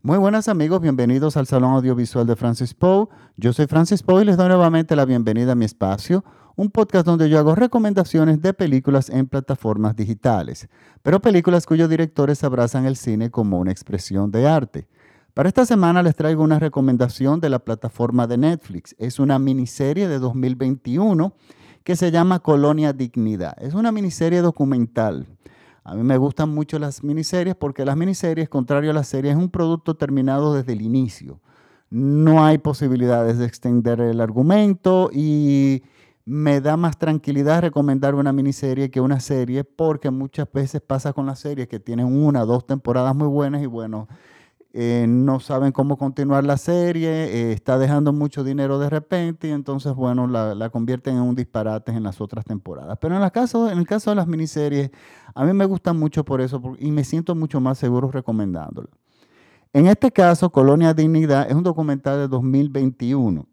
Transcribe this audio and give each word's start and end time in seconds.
Muy 0.00 0.16
buenas 0.16 0.46
amigos, 0.46 0.80
bienvenidos 0.80 1.36
al 1.36 1.48
Salón 1.48 1.72
Audiovisual 1.72 2.24
de 2.24 2.36
Francis 2.36 2.72
Poe. 2.72 3.08
Yo 3.36 3.52
soy 3.52 3.66
Francis 3.66 4.04
Poe 4.04 4.22
y 4.22 4.24
les 4.24 4.36
doy 4.36 4.46
nuevamente 4.46 4.94
la 4.94 5.04
bienvenida 5.04 5.52
a 5.52 5.54
mi 5.56 5.64
espacio, 5.64 6.24
un 6.54 6.70
podcast 6.70 7.04
donde 7.04 7.28
yo 7.28 7.36
hago 7.36 7.56
recomendaciones 7.56 8.40
de 8.40 8.54
películas 8.54 9.10
en 9.10 9.26
plataformas 9.26 9.96
digitales, 9.96 10.68
pero 11.02 11.20
películas 11.20 11.66
cuyos 11.66 11.90
directores 11.90 12.44
abrazan 12.44 12.86
el 12.86 12.94
cine 12.94 13.32
como 13.32 13.58
una 13.58 13.72
expresión 13.72 14.30
de 14.30 14.46
arte. 14.46 14.86
Para 15.34 15.48
esta 15.48 15.66
semana 15.66 16.00
les 16.04 16.14
traigo 16.14 16.44
una 16.44 16.60
recomendación 16.60 17.40
de 17.40 17.50
la 17.50 17.58
plataforma 17.58 18.28
de 18.28 18.38
Netflix. 18.38 18.94
Es 19.00 19.18
una 19.18 19.40
miniserie 19.40 20.06
de 20.06 20.20
2021 20.20 21.34
que 21.82 21.96
se 21.96 22.12
llama 22.12 22.38
Colonia 22.38 22.92
Dignidad. 22.92 23.56
Es 23.60 23.74
una 23.74 23.90
miniserie 23.90 24.42
documental. 24.42 25.26
A 25.88 25.94
mí 25.94 26.02
me 26.02 26.18
gustan 26.18 26.50
mucho 26.50 26.78
las 26.78 27.02
miniseries 27.02 27.54
porque 27.54 27.86
las 27.86 27.96
miniseries, 27.96 28.50
contrario 28.50 28.90
a 28.90 28.92
las 28.92 29.08
series, 29.08 29.34
es 29.34 29.42
un 29.42 29.48
producto 29.48 29.96
terminado 29.96 30.52
desde 30.52 30.74
el 30.74 30.82
inicio. 30.82 31.40
No 31.88 32.44
hay 32.44 32.58
posibilidades 32.58 33.38
de 33.38 33.46
extender 33.46 34.02
el 34.02 34.20
argumento 34.20 35.08
y 35.10 35.82
me 36.26 36.60
da 36.60 36.76
más 36.76 36.98
tranquilidad 36.98 37.62
recomendar 37.62 38.14
una 38.14 38.34
miniserie 38.34 38.90
que 38.90 39.00
una 39.00 39.18
serie 39.18 39.64
porque 39.64 40.10
muchas 40.10 40.52
veces 40.52 40.82
pasa 40.82 41.14
con 41.14 41.24
las 41.24 41.38
series 41.38 41.68
que 41.68 41.80
tienen 41.80 42.04
una, 42.04 42.44
dos 42.44 42.66
temporadas 42.66 43.16
muy 43.16 43.28
buenas 43.28 43.62
y 43.62 43.66
bueno, 43.66 44.08
eh, 44.74 45.06
no 45.08 45.40
saben 45.40 45.72
cómo 45.72 45.96
continuar 45.96 46.44
la 46.44 46.58
serie, 46.58 47.08
eh, 47.08 47.52
está 47.52 47.78
dejando 47.78 48.12
mucho 48.12 48.44
dinero 48.44 48.78
de 48.78 48.90
repente 48.90 49.48
y 49.48 49.52
entonces, 49.52 49.94
bueno, 49.94 50.26
la, 50.26 50.68
convierten 50.70 51.16
en 51.16 51.22
un 51.22 51.34
disparate 51.34 51.90
en 51.92 52.02
las 52.02 52.20
otras 52.20 52.44
temporadas. 52.44 52.98
Pero 53.00 53.16
en, 53.16 53.22
el 53.22 53.32
caso, 53.32 53.70
en 53.70 53.78
el 53.78 53.86
caso 53.86 54.10
de 54.10 54.16
las 54.16 54.26
miniseries, 54.26 54.90
a 55.34 55.44
mí 55.44 55.54
me 55.54 55.64
gustan 55.64 55.98
mucho 55.98 56.24
por 56.24 56.42
eso 56.42 56.60
y 56.78 56.90
me 56.90 57.04
siento 57.04 57.34
mucho 57.34 57.60
más 57.60 57.78
seguro 57.78 58.10
recomendándolo. 58.10 58.90
En 59.72 59.86
este 59.86 60.10
caso, 60.10 60.50
Colonia 60.50 60.92
Dignidad 60.92 61.48
es 61.48 61.54
un 61.54 61.62
documental 61.62 62.18
de 62.18 62.28
2021. 62.28 63.46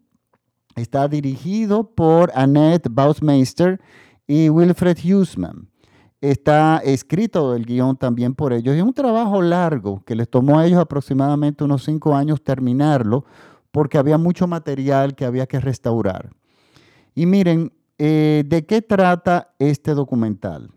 Está 0.74 1.08
dirigido 1.08 1.94
por 1.94 2.30
Annette 2.34 2.88
Bausmeister 2.90 3.80
y 4.26 4.50
Wilfred 4.50 4.98
Huseman. 4.98 5.68
Está 6.20 6.78
escrito 6.78 7.54
el 7.54 7.66
guion 7.66 7.96
también 7.96 8.34
por 8.34 8.52
ellos. 8.52 8.74
Y 8.74 8.78
es 8.78 8.84
un 8.84 8.94
trabajo 8.94 9.42
largo 9.42 10.02
que 10.04 10.14
les 10.14 10.28
tomó 10.28 10.58
a 10.58 10.66
ellos 10.66 10.80
aproximadamente 10.80 11.64
unos 11.64 11.84
cinco 11.84 12.14
años 12.14 12.42
terminarlo 12.42 13.24
porque 13.70 13.98
había 13.98 14.16
mucho 14.16 14.46
material 14.46 15.14
que 15.14 15.26
había 15.26 15.46
que 15.46 15.60
restaurar. 15.60 16.30
Y 17.14 17.26
miren, 17.26 17.72
eh, 17.98 18.44
¿de 18.46 18.64
qué 18.64 18.80
trata 18.82 19.54
este 19.58 19.94
documental? 19.94 20.70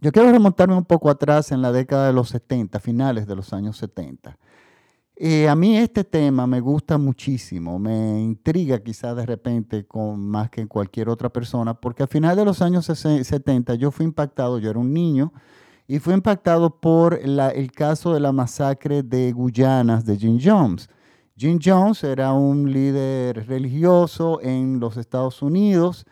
Yo 0.00 0.12
quiero 0.12 0.32
remontarme 0.32 0.76
un 0.76 0.84
poco 0.84 1.10
atrás 1.10 1.52
en 1.52 1.60
la 1.60 1.72
década 1.72 2.06
de 2.06 2.12
los 2.12 2.30
70, 2.30 2.80
finales 2.80 3.26
de 3.26 3.36
los 3.36 3.52
años 3.52 3.76
70. 3.76 4.38
Eh, 5.22 5.50
a 5.50 5.54
mí 5.54 5.76
este 5.76 6.02
tema 6.02 6.46
me 6.46 6.60
gusta 6.60 6.96
muchísimo, 6.96 7.78
me 7.78 8.22
intriga 8.22 8.78
quizás 8.82 9.14
de 9.14 9.26
repente 9.26 9.84
con 9.84 10.18
más 10.26 10.48
que 10.48 10.66
cualquier 10.66 11.10
otra 11.10 11.28
persona, 11.28 11.74
porque 11.74 12.04
al 12.04 12.08
final 12.08 12.34
de 12.38 12.46
los 12.46 12.62
años 12.62 12.86
70 12.86 13.74
yo 13.74 13.90
fui 13.90 14.06
impactado, 14.06 14.58
yo 14.58 14.70
era 14.70 14.78
un 14.78 14.94
niño, 14.94 15.34
y 15.86 15.98
fui 15.98 16.14
impactado 16.14 16.80
por 16.80 17.20
el 17.22 17.70
caso 17.72 18.14
de 18.14 18.20
la 18.20 18.32
masacre 18.32 19.02
de 19.02 19.30
Guyanas 19.32 20.06
de 20.06 20.16
Jim 20.16 20.38
Jones. 20.42 20.88
Jim 21.36 21.58
Jones 21.62 22.02
era 22.02 22.32
un 22.32 22.72
líder 22.72 23.46
religioso 23.46 24.40
en 24.40 24.80
los 24.80 24.96
Estados 24.96 25.42
Unidos 25.42 26.06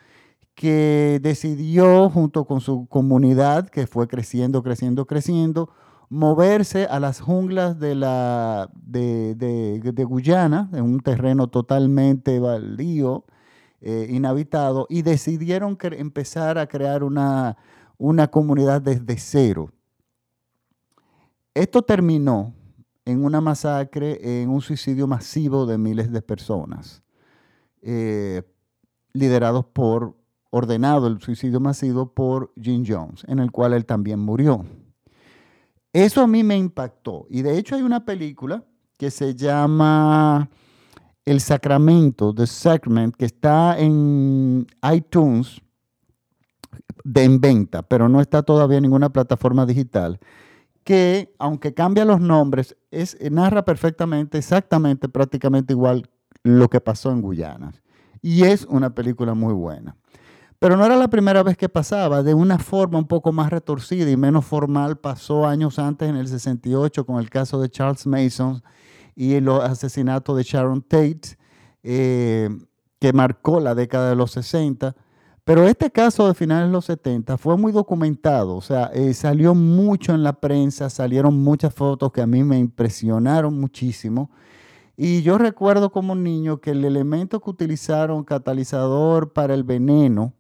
que 0.55 1.19
decidió 1.23 2.11
junto 2.11 2.45
con 2.45 2.61
su 2.61 2.87
comunidad, 2.89 3.71
que 3.71 3.87
fue 3.87 4.07
creciendo, 4.07 4.63
creciendo, 4.63 5.07
creciendo, 5.07 5.71
moverse 6.09 6.87
a 6.87 7.01
las 7.01 7.21
junglas 7.21 7.79
de, 7.79 7.95
la, 7.95 8.71
de, 8.75 10.07
Guyana, 10.09 10.71
en 10.73 10.85
un 10.85 11.01
terreno 11.01 11.49
totalmente 11.49 12.39
baldío, 12.39 13.25
eh, 13.81 14.09
inhabitado, 14.11 14.87
y 14.89 15.03
decidieron 15.03 15.77
empezar 15.81 16.59
a 16.59 16.67
crear 16.67 17.05
una, 17.05 17.57
una 17.99 18.29
comunidad 18.29 18.81
desde 18.81 19.19
cero. 19.19 19.71
Esto 21.55 21.83
terminó 21.83 22.55
en 23.05 23.25
una 23.25 23.41
masacre, 23.41 24.43
en 24.43 24.51
un 24.51 24.61
suicidio 24.61 25.07
masivo 25.07 25.67
de 25.67 25.79
miles 25.79 26.13
de 26.13 26.23
personas, 26.23 27.03
eh, 27.83 28.43
liderados 29.13 29.65
por, 29.67 30.17
ordenado 30.51 31.07
el 31.07 31.21
suicidio 31.21 31.61
masivo 31.61 32.13
por 32.15 32.53
Jim 32.61 32.85
Jones, 32.87 33.25
en 33.27 33.39
el 33.39 33.51
cual 33.51 33.75
él 33.75 33.85
también 33.85 34.21
murió. 34.21 34.65
Eso 35.93 36.23
a 36.23 36.27
mí 36.27 36.43
me 36.45 36.57
impactó. 36.57 37.27
Y 37.31 37.43
de 37.43 37.59
hecho 37.59 37.75
hay 37.75 37.83
una 37.83 38.05
película 38.05 38.65
que 38.97 39.11
se 39.11 39.35
llama 39.35 40.51
El 41.25 41.41
Sacramento, 41.41 42.35
The 42.35 42.47
Sacrament, 42.47 43.17
que 43.17 43.25
está 43.25 43.79
en 43.79 44.67
iTunes 44.93 45.63
de 47.05 47.25
en 47.25 47.41
venta, 47.41 47.83
pero 47.83 48.09
no 48.09 48.21
está 48.21 48.43
todavía 48.43 48.79
en 48.79 48.83
ninguna 48.83 49.09
plataforma 49.11 49.65
digital, 49.65 50.19
que 50.85 51.35
aunque 51.39 51.73
cambia 51.73 52.05
los 52.05 52.21
nombres, 52.21 52.77
es, 52.91 53.17
narra 53.31 53.65
perfectamente, 53.65 54.39
exactamente, 54.39 55.09
prácticamente 55.09 55.73
igual 55.73 56.11
lo 56.43 56.69
que 56.69 56.81
pasó 56.81 57.11
en 57.11 57.23
Guyana. 57.23 57.73
Y 58.21 58.45
es 58.45 58.67
una 58.67 58.95
película 58.95 59.35
muy 59.35 59.55
buena. 59.55 59.97
Pero 60.59 60.77
no 60.77 60.85
era 60.85 60.97
la 60.97 61.09
primera 61.09 61.43
vez 61.45 61.57
que 61.57 61.69
pasaba, 61.69 62.23
de 62.25 62.35
una 62.35 62.59
forma 62.59 62.99
un 62.99 63.07
poco 63.07 63.33
más 63.33 63.51
retorcida 63.51 64.11
y 64.11 64.17
menos 64.17 64.45
formal 64.45 64.99
pasó 64.99 65.47
años 65.47 65.79
antes 65.79 66.09
en 66.09 66.17
el 66.17 66.27
68 66.27 67.07
con 67.07 67.21
el 67.21 67.31
caso 67.31 67.61
de 67.61 67.69
Charles 67.69 68.07
Mason 68.07 68.63
y 69.15 69.35
el 69.35 69.49
asesinato 69.49 70.35
de 70.35 70.43
Sharon 70.43 70.83
Tate, 70.83 71.39
eh, 71.85 72.49
que 72.99 73.13
marcó 73.13 73.61
la 73.61 73.77
década 73.77 74.11
de 74.11 74.17
los 74.17 74.33
60. 74.33 74.97
Pero 75.45 75.67
este 75.67 75.91
caso 75.91 76.27
de 76.27 76.35
finales 76.35 76.69
de 76.69 76.73
los 76.73 76.85
70 76.87 77.39
fue 77.39 77.57
muy 77.57 77.73
documentado, 77.73 78.57
o 78.57 78.61
sea, 78.61 78.91
eh, 78.93 79.15
salió 79.15 79.55
mucho 79.55 80.13
en 80.13 80.23
la 80.23 80.35
prensa, 80.35 80.91
salieron 80.91 81.43
muchas 81.43 81.73
fotos 81.73 82.13
que 82.13 82.21
a 82.21 82.27
mí 82.27 82.43
me 82.45 82.59
impresionaron 82.59 83.59
muchísimo. 83.59 84.31
Y 84.97 85.23
yo 85.23 85.39
recuerdo 85.39 85.91
como 85.91 86.17
niño 86.17 86.61
que 86.61 86.73
el 86.73 86.85
elemento 86.85 87.41
que 87.41 87.51
utilizaron 87.51 88.25
catalizador 88.25 89.33
para 89.33 89.55
el 89.55 89.63
veneno, 89.63 90.35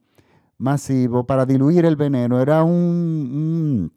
masivo 0.58 1.24
para 1.24 1.46
diluir 1.46 1.84
el 1.84 1.96
veneno. 1.96 2.40
Era 2.40 2.64
un, 2.64 3.92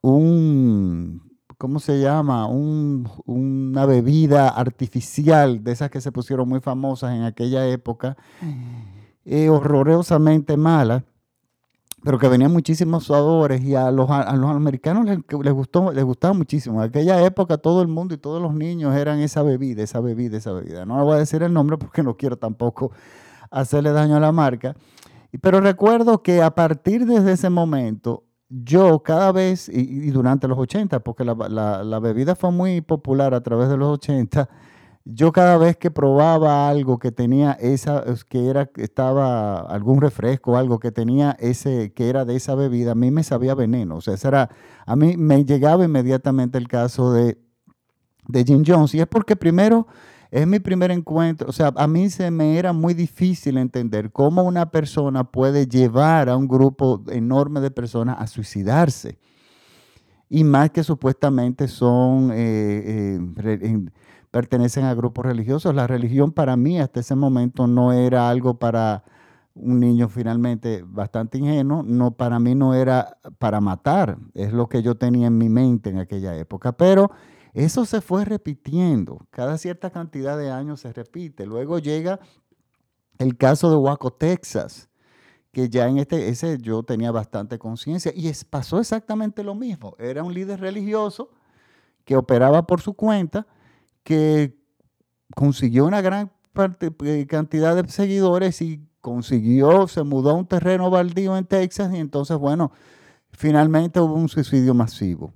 un, 0.00 1.22
¿cómo 1.58 1.80
se 1.80 2.00
llama? 2.00 2.46
una 2.46 3.86
bebida 3.86 4.48
artificial 4.48 5.62
de 5.62 5.72
esas 5.72 5.90
que 5.90 6.00
se 6.00 6.12
pusieron 6.12 6.48
muy 6.48 6.60
famosas 6.60 7.14
en 7.14 7.22
aquella 7.22 7.66
época, 7.68 8.16
eh, 9.24 9.48
horrorosamente 9.48 10.56
mala, 10.56 11.04
pero 12.04 12.18
que 12.18 12.26
venían 12.26 12.52
muchísimos 12.52 13.06
sabores 13.06 13.62
y 13.62 13.76
a 13.76 13.92
los, 13.92 14.10
a 14.10 14.34
los 14.34 14.50
americanos 14.50 15.04
les, 15.04 15.18
les, 15.44 15.52
gustó, 15.52 15.92
les 15.92 16.04
gustaba 16.04 16.34
muchísimo. 16.34 16.82
En 16.82 16.88
aquella 16.88 17.24
época 17.24 17.58
todo 17.58 17.80
el 17.80 17.88
mundo 17.88 18.14
y 18.14 18.18
todos 18.18 18.42
los 18.42 18.54
niños 18.54 18.96
eran 18.96 19.20
esa 19.20 19.42
bebida, 19.44 19.84
esa 19.84 20.00
bebida, 20.00 20.36
esa 20.36 20.52
bebida. 20.52 20.84
No 20.84 20.98
le 20.98 21.04
voy 21.04 21.14
a 21.14 21.18
decir 21.18 21.44
el 21.44 21.52
nombre 21.52 21.76
porque 21.78 22.02
no 22.02 22.16
quiero 22.16 22.36
tampoco 22.36 22.90
hacerle 23.52 23.92
daño 23.92 24.16
a 24.16 24.20
la 24.20 24.32
marca. 24.32 24.74
Pero 25.40 25.60
recuerdo 25.60 26.22
que 26.22 26.42
a 26.42 26.54
partir 26.54 27.06
de 27.06 27.32
ese 27.32 27.48
momento, 27.48 28.24
yo 28.48 29.02
cada 29.02 29.32
vez, 29.32 29.68
y, 29.68 30.10
durante 30.10 30.46
los 30.46 30.58
80, 30.58 31.00
porque 31.00 31.24
la, 31.24 31.98
bebida 32.00 32.34
fue 32.34 32.50
muy 32.50 32.82
popular 32.82 33.32
a 33.32 33.42
través 33.42 33.70
de 33.70 33.78
los 33.78 33.88
80, 33.88 34.48
yo 35.04 35.32
cada 35.32 35.56
vez 35.56 35.76
que 35.78 35.90
probaba 35.90 36.68
algo 36.68 36.98
que 36.98 37.10
tenía 37.10 37.52
esa, 37.52 38.04
que 38.28 38.48
era, 38.48 38.70
estaba 38.76 39.60
algún 39.60 40.00
refresco, 40.00 40.56
algo 40.56 40.78
que 40.78 40.92
tenía 40.92 41.34
ese, 41.40 41.92
que 41.92 42.08
era 42.08 42.24
de 42.24 42.36
esa 42.36 42.54
bebida, 42.54 42.92
a 42.92 42.94
mí 42.94 43.10
me 43.10 43.24
sabía 43.24 43.54
veneno. 43.54 43.96
O 43.96 44.00
sea, 44.00 44.14
era, 44.22 44.50
a 44.86 44.96
mí 44.96 45.16
me 45.16 45.44
llegaba 45.44 45.84
inmediatamente 45.84 46.58
el 46.58 46.68
caso 46.68 47.12
de, 47.12 47.38
de 48.28 48.44
Jim 48.44 48.62
Jones. 48.64 48.94
Y 48.94 49.00
es 49.00 49.06
porque 49.06 49.34
primero 49.34 49.88
es 50.32 50.46
mi 50.46 50.60
primer 50.60 50.90
encuentro, 50.90 51.46
o 51.50 51.52
sea, 51.52 51.74
a 51.76 51.86
mí 51.86 52.08
se 52.08 52.30
me 52.30 52.58
era 52.58 52.72
muy 52.72 52.94
difícil 52.94 53.58
entender 53.58 54.10
cómo 54.10 54.42
una 54.44 54.70
persona 54.70 55.24
puede 55.24 55.66
llevar 55.66 56.30
a 56.30 56.38
un 56.38 56.48
grupo 56.48 57.04
enorme 57.10 57.60
de 57.60 57.70
personas 57.70 58.16
a 58.18 58.26
suicidarse. 58.26 59.18
Y 60.30 60.44
más 60.44 60.70
que 60.70 60.84
supuestamente 60.84 61.68
son, 61.68 62.30
eh, 62.32 63.20
eh, 63.36 63.86
pertenecen 64.30 64.86
a 64.86 64.94
grupos 64.94 65.26
religiosos. 65.26 65.74
La 65.74 65.86
religión 65.86 66.32
para 66.32 66.56
mí 66.56 66.80
hasta 66.80 67.00
ese 67.00 67.14
momento 67.14 67.66
no 67.66 67.92
era 67.92 68.30
algo 68.30 68.58
para 68.58 69.04
un 69.54 69.80
niño 69.80 70.08
finalmente 70.08 70.82
bastante 70.86 71.36
ingenuo, 71.36 71.82
no, 71.82 72.12
para 72.12 72.38
mí 72.38 72.54
no 72.54 72.72
era 72.72 73.18
para 73.38 73.60
matar, 73.60 74.16
es 74.32 74.50
lo 74.54 74.66
que 74.70 74.82
yo 74.82 74.94
tenía 74.94 75.26
en 75.26 75.36
mi 75.36 75.50
mente 75.50 75.90
en 75.90 75.98
aquella 75.98 76.34
época. 76.38 76.72
Pero 76.72 77.10
eso 77.52 77.84
se 77.84 78.00
fue 78.00 78.24
repitiendo. 78.24 79.26
Cada 79.30 79.58
cierta 79.58 79.90
cantidad 79.90 80.38
de 80.38 80.50
años 80.50 80.80
se 80.80 80.92
repite. 80.92 81.46
Luego 81.46 81.78
llega 81.78 82.18
el 83.18 83.36
caso 83.36 83.70
de 83.70 83.76
Waco, 83.76 84.12
Texas, 84.12 84.88
que 85.52 85.68
ya 85.68 85.86
en 85.86 85.98
este, 85.98 86.28
ese 86.28 86.58
yo 86.58 86.82
tenía 86.82 87.12
bastante 87.12 87.58
conciencia 87.58 88.12
y 88.14 88.32
pasó 88.48 88.80
exactamente 88.80 89.44
lo 89.44 89.54
mismo. 89.54 89.94
Era 89.98 90.22
un 90.22 90.32
líder 90.32 90.60
religioso 90.60 91.30
que 92.04 92.16
operaba 92.16 92.66
por 92.66 92.80
su 92.80 92.94
cuenta, 92.94 93.46
que 94.02 94.58
consiguió 95.34 95.84
una 95.84 96.00
gran 96.00 96.32
eh, 97.04 97.26
cantidad 97.26 97.76
de 97.76 97.88
seguidores 97.90 98.62
y 98.62 98.86
consiguió, 99.00 99.88
se 99.88 100.02
mudó 100.02 100.30
a 100.30 100.34
un 100.34 100.46
terreno 100.46 100.90
baldío 100.90 101.36
en 101.36 101.44
Texas 101.44 101.92
y 101.92 101.98
entonces, 101.98 102.36
bueno, 102.38 102.72
finalmente 103.30 104.00
hubo 104.00 104.14
un 104.14 104.28
suicidio 104.28 104.74
masivo. 104.74 105.34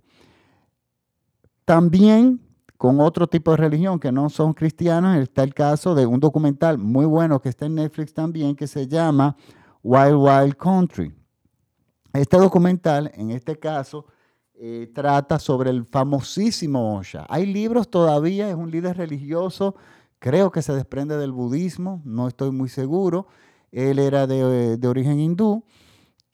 También 1.67 2.41
con 2.79 3.01
otro 3.01 3.27
tipo 3.27 3.51
de 3.51 3.59
religión 3.59 4.01
que 4.01 4.11
no 4.11 4.31
son 4.31 4.55
cristianos, 4.55 5.19
está 5.19 5.43
el 5.43 5.53
caso 5.53 5.95
de 5.95 6.07
un 6.07 6.19
documental 6.19 6.79
muy 6.79 7.05
bueno 7.05 7.41
que 7.41 7.51
está 7.51 7.67
en 7.67 7.75
Netflix 7.75 8.15
también 8.15 8.57
que 8.57 8.67
se 8.67 8.89
llama 8.89 9.37
Wild 9.83 10.17
Wild 10.17 10.57
Country. 10.57 11.15
Este 12.15 12.39
documental, 12.39 13.11
en 13.15 13.31
este 13.31 13.59
caso, 13.59 14.07
eh, 14.55 14.91
trata 14.95 15.39
sobre 15.39 15.69
el 15.69 15.85
famosísimo 15.85 16.97
Osha. 16.97 17.27
Hay 17.29 17.45
libros 17.45 17.91
todavía, 17.91 18.49
es 18.49 18.55
un 18.55 18.71
líder 18.71 18.97
religioso 18.97 19.75
creo 20.19 20.51
que 20.51 20.63
se 20.63 20.73
desprende 20.73 21.17
del 21.17 21.33
budismo, 21.33 22.03
no 22.05 22.29
estoy 22.29 22.51
muy 22.51 22.69
seguro. 22.69 23.27
Él 23.73 23.99
era 23.99 24.27
de, 24.27 24.79
origen 24.87 25.21
hindú, 25.21 25.65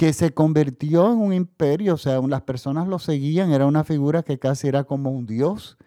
que 0.02 0.12
se 0.12 0.34
convirtió 0.34 1.12
en 1.12 1.20
un 1.20 1.32
imperio, 1.32 1.94
o 1.94 1.96
sea, 1.96 2.20
las 2.22 2.43
personas 2.43 2.88
lo 2.88 2.99
seguían, 2.99 3.52
era 3.52 3.66
una 3.66 3.84
figura 3.84 4.25
que 4.25 4.37
casi 4.37 4.66
era 4.66 4.82
como 4.82 5.12
un 5.12 5.26
dios. 5.26 5.78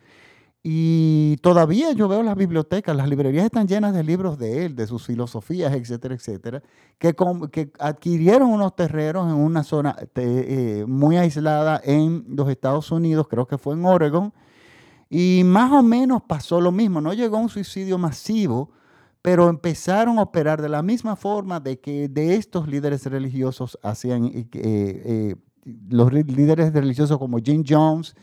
Y 0.63 1.35
todavía 1.41 1.91
yo 1.91 2.07
veo 2.07 2.23
las 2.23 2.37
bibliotecas, 2.37 2.95
las 2.95 3.09
librerías 3.09 3.43
están 3.43 3.67
llenas 3.67 3.93
de 3.93 4.05
libros 4.05 4.39
de 4.39 4.67
él, 4.67 4.75
de 4.77 4.87
sus 4.87 5.05
filosofías, 5.05 5.73
etcétera, 5.73 6.15
etcétera, 6.15 6.63
que, 6.97 7.13
adquirieron 7.77 8.51
unos 8.51 8.73
terrenos 8.77 9.29
en 9.29 9.35
una 9.37 9.65
zona 9.65 9.97
eh, 10.15 10.85
muy 10.87 11.17
aislada 11.17 11.81
en 11.83 12.23
los 12.29 12.49
Estados 12.49 12.93
Unidos, 12.93 13.27
creo 13.29 13.45
que 13.47 13.57
fue 13.57 13.73
en 13.73 13.83
Oregon, 13.83 14.31
y 15.09 15.41
más 15.43 15.73
o 15.73 15.83
menos 15.83 16.21
pasó 16.25 16.61
lo 16.61 16.71
mismo, 16.71 17.01
no 17.01 17.11
llegó 17.11 17.35
a 17.35 17.41
un 17.41 17.49
suicidio 17.49 17.97
masivo, 17.97 18.71
pero 19.25 19.49
empezaron 19.49 20.19
a 20.19 20.21
operar 20.21 20.61
de 20.61 20.69
la 20.69 20.83
misma 20.83 21.15
forma 21.15 21.59
de 21.59 21.79
que 21.79 22.07
de 22.07 22.35
estos 22.35 22.67
líderes 22.67 23.07
religiosos 23.07 23.75
hacían, 23.81 24.25
eh, 24.25 24.47
eh, 24.53 25.35
los 25.89 26.13
líderes 26.13 26.71
religiosos 26.71 27.17
como 27.17 27.39
Jim 27.39 27.63
Jones 27.67 28.13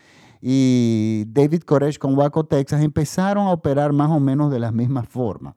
y 0.40 1.25
David 1.26 1.62
Koresh 1.62 1.99
con 1.99 2.16
Waco, 2.16 2.46
Texas, 2.46 2.82
empezaron 2.82 3.49
a 3.49 3.50
operar 3.50 3.93
más 3.93 4.12
o 4.12 4.20
menos 4.20 4.52
de 4.52 4.60
la 4.60 4.70
misma 4.70 5.02
forma. 5.02 5.56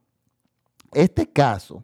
Este 0.92 1.32
caso 1.32 1.84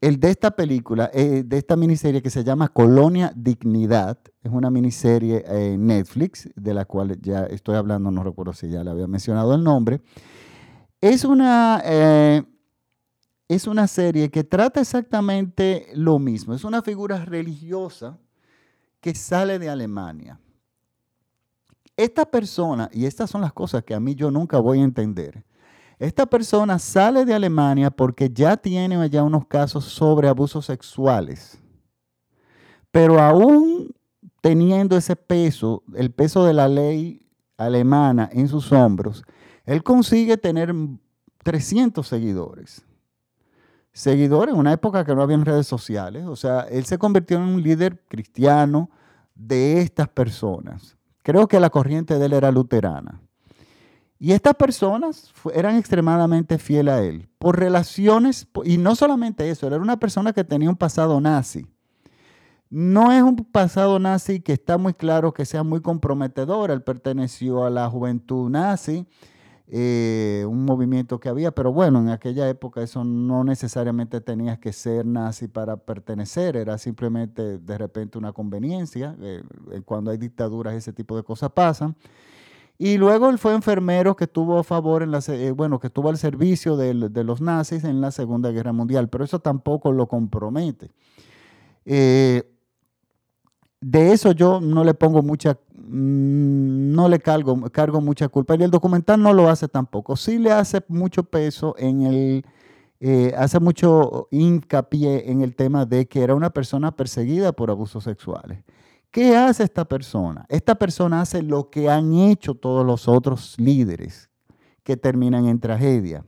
el 0.00 0.20
de 0.20 0.30
esta 0.30 0.52
película, 0.52 1.10
eh, 1.12 1.42
de 1.44 1.58
esta 1.58 1.74
miniserie 1.74 2.22
que 2.22 2.30
se 2.30 2.44
llama 2.44 2.68
Colonia 2.68 3.32
Dignidad, 3.34 4.16
es 4.44 4.52
una 4.52 4.70
miniserie 4.70 5.42
en 5.48 5.86
Netflix, 5.86 6.48
de 6.54 6.72
la 6.72 6.84
cual 6.84 7.20
ya 7.20 7.46
estoy 7.46 7.74
hablando, 7.74 8.12
no 8.12 8.22
recuerdo 8.22 8.52
si 8.52 8.68
ya 8.68 8.84
le 8.84 8.90
había 8.90 9.08
mencionado 9.08 9.56
el 9.56 9.64
nombre. 9.64 10.02
Es 11.00 11.24
una, 11.24 11.82
eh, 11.84 12.44
es 13.48 13.66
una 13.66 13.86
serie 13.86 14.30
que 14.30 14.44
trata 14.44 14.80
exactamente 14.80 15.88
lo 15.94 16.18
mismo. 16.18 16.54
Es 16.54 16.64
una 16.64 16.82
figura 16.82 17.24
religiosa 17.24 18.18
que 19.00 19.14
sale 19.14 19.58
de 19.58 19.68
Alemania. 19.68 20.40
Esta 21.96 22.24
persona, 22.26 22.90
y 22.92 23.06
estas 23.06 23.30
son 23.30 23.40
las 23.40 23.52
cosas 23.52 23.82
que 23.84 23.94
a 23.94 24.00
mí 24.00 24.14
yo 24.14 24.30
nunca 24.30 24.58
voy 24.58 24.80
a 24.80 24.84
entender, 24.84 25.44
esta 25.98 26.26
persona 26.26 26.78
sale 26.78 27.24
de 27.24 27.32
Alemania 27.32 27.90
porque 27.90 28.28
ya 28.28 28.56
tiene 28.56 28.96
allá 28.96 29.22
unos 29.22 29.46
casos 29.46 29.84
sobre 29.84 30.28
abusos 30.28 30.66
sexuales. 30.66 31.58
Pero 32.90 33.20
aún 33.20 33.94
teniendo 34.42 34.96
ese 34.96 35.16
peso, 35.16 35.82
el 35.94 36.12
peso 36.12 36.44
de 36.44 36.54
la 36.54 36.68
ley 36.68 37.26
alemana 37.56 38.28
en 38.32 38.46
sus 38.46 38.70
hombros, 38.72 39.24
él 39.64 39.82
consigue 39.82 40.36
tener 40.36 40.72
300 41.42 42.06
seguidores. 42.06 42.85
Seguidores 43.96 44.52
en 44.52 44.60
una 44.60 44.74
época 44.74 45.06
que 45.06 45.14
no 45.14 45.22
había 45.22 45.38
redes 45.38 45.66
sociales. 45.66 46.26
O 46.26 46.36
sea, 46.36 46.66
él 46.70 46.84
se 46.84 46.98
convirtió 46.98 47.38
en 47.38 47.44
un 47.44 47.62
líder 47.62 48.04
cristiano 48.08 48.90
de 49.34 49.80
estas 49.80 50.06
personas. 50.06 50.98
Creo 51.22 51.48
que 51.48 51.58
la 51.58 51.70
corriente 51.70 52.18
de 52.18 52.26
él 52.26 52.34
era 52.34 52.50
luterana. 52.50 53.22
Y 54.18 54.32
estas 54.32 54.54
personas 54.54 55.32
eran 55.54 55.76
extremadamente 55.76 56.58
fieles 56.58 56.92
a 56.92 57.02
él, 57.02 57.26
por 57.38 57.58
relaciones, 57.58 58.46
y 58.64 58.76
no 58.76 58.94
solamente 58.96 59.48
eso, 59.48 59.66
era 59.66 59.78
una 59.78 59.98
persona 59.98 60.34
que 60.34 60.44
tenía 60.44 60.68
un 60.68 60.76
pasado 60.76 61.18
nazi. 61.18 61.66
No 62.68 63.12
es 63.12 63.22
un 63.22 63.36
pasado 63.36 63.98
nazi 63.98 64.40
que 64.40 64.52
está 64.52 64.76
muy 64.76 64.92
claro 64.92 65.32
que 65.32 65.46
sea 65.46 65.62
muy 65.62 65.80
comprometedor, 65.80 66.70
él 66.70 66.82
perteneció 66.82 67.64
a 67.64 67.70
la 67.70 67.88
juventud 67.88 68.50
nazi, 68.50 69.06
eh, 69.68 70.44
un 70.48 70.64
movimiento 70.64 71.18
que 71.18 71.28
había, 71.28 71.50
pero 71.50 71.72
bueno, 71.72 72.00
en 72.00 72.08
aquella 72.08 72.48
época 72.48 72.82
eso 72.82 73.02
no 73.04 73.42
necesariamente 73.44 74.20
tenías 74.20 74.58
que 74.58 74.72
ser 74.72 75.04
nazi 75.04 75.48
para 75.48 75.76
pertenecer, 75.76 76.56
era 76.56 76.78
simplemente 76.78 77.58
de 77.58 77.78
repente 77.78 78.18
una 78.18 78.32
conveniencia, 78.32 79.16
eh, 79.20 79.42
cuando 79.84 80.10
hay 80.10 80.18
dictaduras 80.18 80.74
ese 80.74 80.92
tipo 80.92 81.16
de 81.16 81.22
cosas 81.22 81.50
pasan. 81.50 81.96
Y 82.78 82.98
luego 82.98 83.30
él 83.30 83.38
fue 83.38 83.54
enfermero 83.54 84.16
que 84.16 84.24
estuvo 84.24 84.58
a 84.58 84.64
favor, 84.64 85.02
en 85.02 85.10
la, 85.10 85.20
eh, 85.28 85.50
bueno, 85.50 85.80
que 85.80 85.86
estuvo 85.86 86.10
al 86.10 86.18
servicio 86.18 86.76
de, 86.76 86.92
los 86.94 87.40
nazis 87.40 87.84
en 87.84 88.00
la 88.00 88.10
Segunda 88.10 88.50
Guerra 88.50 88.72
Mundial, 88.72 89.08
pero 89.08 89.24
eso 89.24 89.38
tampoco 89.38 89.92
lo 89.92 90.06
compromete. 90.06 90.90
Eh, 91.86 92.52
de 93.80 94.12
eso 94.12 94.32
yo 94.32 94.60
no 94.60 94.84
le 94.84 94.92
pongo 94.92 95.22
mucha, 95.22 95.58
no 95.88 97.08
le 97.08 97.18
cargo, 97.18 97.60
cargo 97.70 98.00
mucha 98.00 98.28
culpa. 98.28 98.56
Y 98.56 98.62
el 98.62 98.70
documental 98.70 99.22
no 99.22 99.32
lo 99.32 99.48
hace 99.48 99.68
tampoco. 99.68 100.16
Sí 100.16 100.38
le 100.38 100.52
hace 100.52 100.82
mucho 100.88 101.22
peso 101.24 101.74
en 101.78 102.02
el, 102.02 102.44
eh, 103.00 103.34
hace 103.36 103.60
mucho 103.60 104.28
hincapié 104.30 105.30
en 105.30 105.42
el 105.42 105.54
tema 105.54 105.84
de 105.86 106.06
que 106.06 106.22
era 106.22 106.34
una 106.34 106.50
persona 106.50 106.94
perseguida 106.94 107.52
por 107.52 107.70
abusos 107.70 108.04
sexuales. 108.04 108.64
¿Qué 109.10 109.36
hace 109.36 109.64
esta 109.64 109.84
persona? 109.84 110.44
Esta 110.48 110.74
persona 110.74 111.22
hace 111.22 111.42
lo 111.42 111.70
que 111.70 111.88
han 111.88 112.12
hecho 112.12 112.54
todos 112.54 112.84
los 112.84 113.08
otros 113.08 113.54
líderes 113.58 114.28
que 114.82 114.96
terminan 114.96 115.46
en 115.46 115.58
tragedia. 115.58 116.24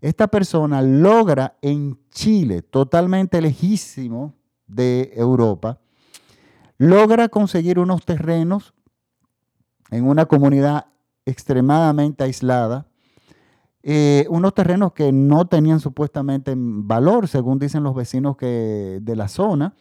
Esta 0.00 0.28
persona 0.28 0.82
logra 0.82 1.56
en 1.62 1.98
Chile, 2.10 2.62
totalmente 2.62 3.40
lejísimo 3.40 4.34
de 4.66 5.12
Europa, 5.14 5.80
logra 6.78 7.28
conseguir 7.28 7.78
unos 7.78 8.04
terrenos 8.04 8.74
en 9.90 10.06
una 10.06 10.26
comunidad 10.26 10.86
extremadamente 11.24 12.24
aislada, 12.24 12.86
eh, 13.82 14.26
unos 14.30 14.54
terrenos 14.54 14.92
que 14.92 15.12
no 15.12 15.46
tenían 15.46 15.78
supuestamente 15.78 16.54
valor, 16.56 17.28
según 17.28 17.58
dicen 17.58 17.84
los 17.84 17.94
vecinos 17.94 18.36
que, 18.36 18.98
de 19.00 19.16
la 19.16 19.28
zona, 19.28 19.74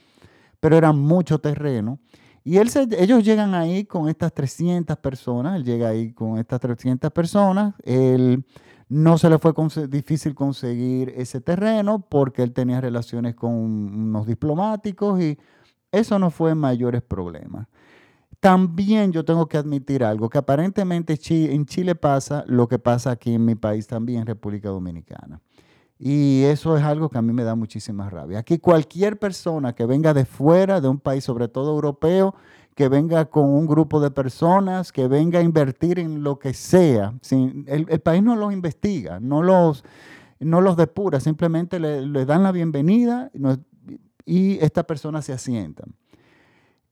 pero 0.59 0.77
eran 0.77 0.99
mucho 0.99 1.39
terreno. 1.39 1.99
Y 2.43 2.59
ellos 2.59 3.23
llegan 3.23 3.55
ahí 3.55 3.85
con 3.85 4.07
estas 4.07 4.31
300 4.31 4.97
personas, 4.97 5.55
él 5.55 5.63
llega 5.63 5.89
ahí 5.89 6.13
con 6.13 6.37
estas 6.37 6.59
300 6.59 7.11
personas, 7.11 7.73
él 7.83 8.45
no 8.87 9.17
se 9.17 9.29
le 9.31 9.39
fue 9.39 9.53
difícil 9.89 10.35
conseguir 10.35 11.11
ese 11.17 11.41
terreno 11.41 12.05
porque 12.07 12.43
él 12.43 12.53
tenía 12.53 12.79
relaciones 12.79 13.33
con 13.33 13.51
unos 13.55 14.27
diplomáticos 14.27 15.19
y 15.19 15.39
eso 15.91 16.19
no 16.19 16.29
fue 16.29 16.53
mayores 16.53 17.01
problemas. 17.01 17.67
También 18.45 19.11
yo 19.11 19.25
tengo 19.25 19.47
que 19.47 19.57
admitir 19.57 20.03
algo, 20.03 20.29
que 20.29 20.37
aparentemente 20.37 21.17
en 21.27 21.65
Chile 21.65 21.95
pasa 21.95 22.43
lo 22.45 22.67
que 22.67 22.77
pasa 22.77 23.09
aquí 23.09 23.33
en 23.33 23.43
mi 23.43 23.55
país 23.55 23.87
también, 23.87 24.19
en 24.19 24.27
República 24.27 24.69
Dominicana. 24.69 25.41
Y 25.97 26.43
eso 26.43 26.77
es 26.77 26.83
algo 26.83 27.09
que 27.09 27.17
a 27.17 27.23
mí 27.23 27.33
me 27.33 27.43
da 27.43 27.55
muchísima 27.55 28.07
rabia. 28.07 28.37
Aquí 28.37 28.59
cualquier 28.59 29.17
persona 29.17 29.73
que 29.73 29.87
venga 29.87 30.13
de 30.13 30.25
fuera, 30.25 30.79
de 30.79 30.87
un 30.87 30.99
país 30.99 31.23
sobre 31.23 31.47
todo 31.47 31.73
europeo, 31.73 32.35
que 32.75 32.87
venga 32.87 33.25
con 33.25 33.49
un 33.49 33.65
grupo 33.65 33.99
de 33.99 34.11
personas, 34.11 34.91
que 34.91 35.07
venga 35.07 35.39
a 35.39 35.41
invertir 35.41 35.97
en 35.97 36.21
lo 36.21 36.37
que 36.37 36.53
sea, 36.53 37.15
el, 37.31 37.99
país 38.01 38.21
no 38.21 38.35
los 38.35 38.53
investiga, 38.53 39.19
no 39.19 39.41
los, 39.41 39.83
no 40.39 40.61
los 40.61 40.77
depura, 40.77 41.19
simplemente 41.19 41.79
le, 41.79 42.25
dan 42.25 42.43
la 42.43 42.51
bienvenida 42.51 43.31
y 44.23 44.59
estas 44.59 44.83
personas 44.83 45.25
se 45.25 45.33
asientan. 45.33 45.95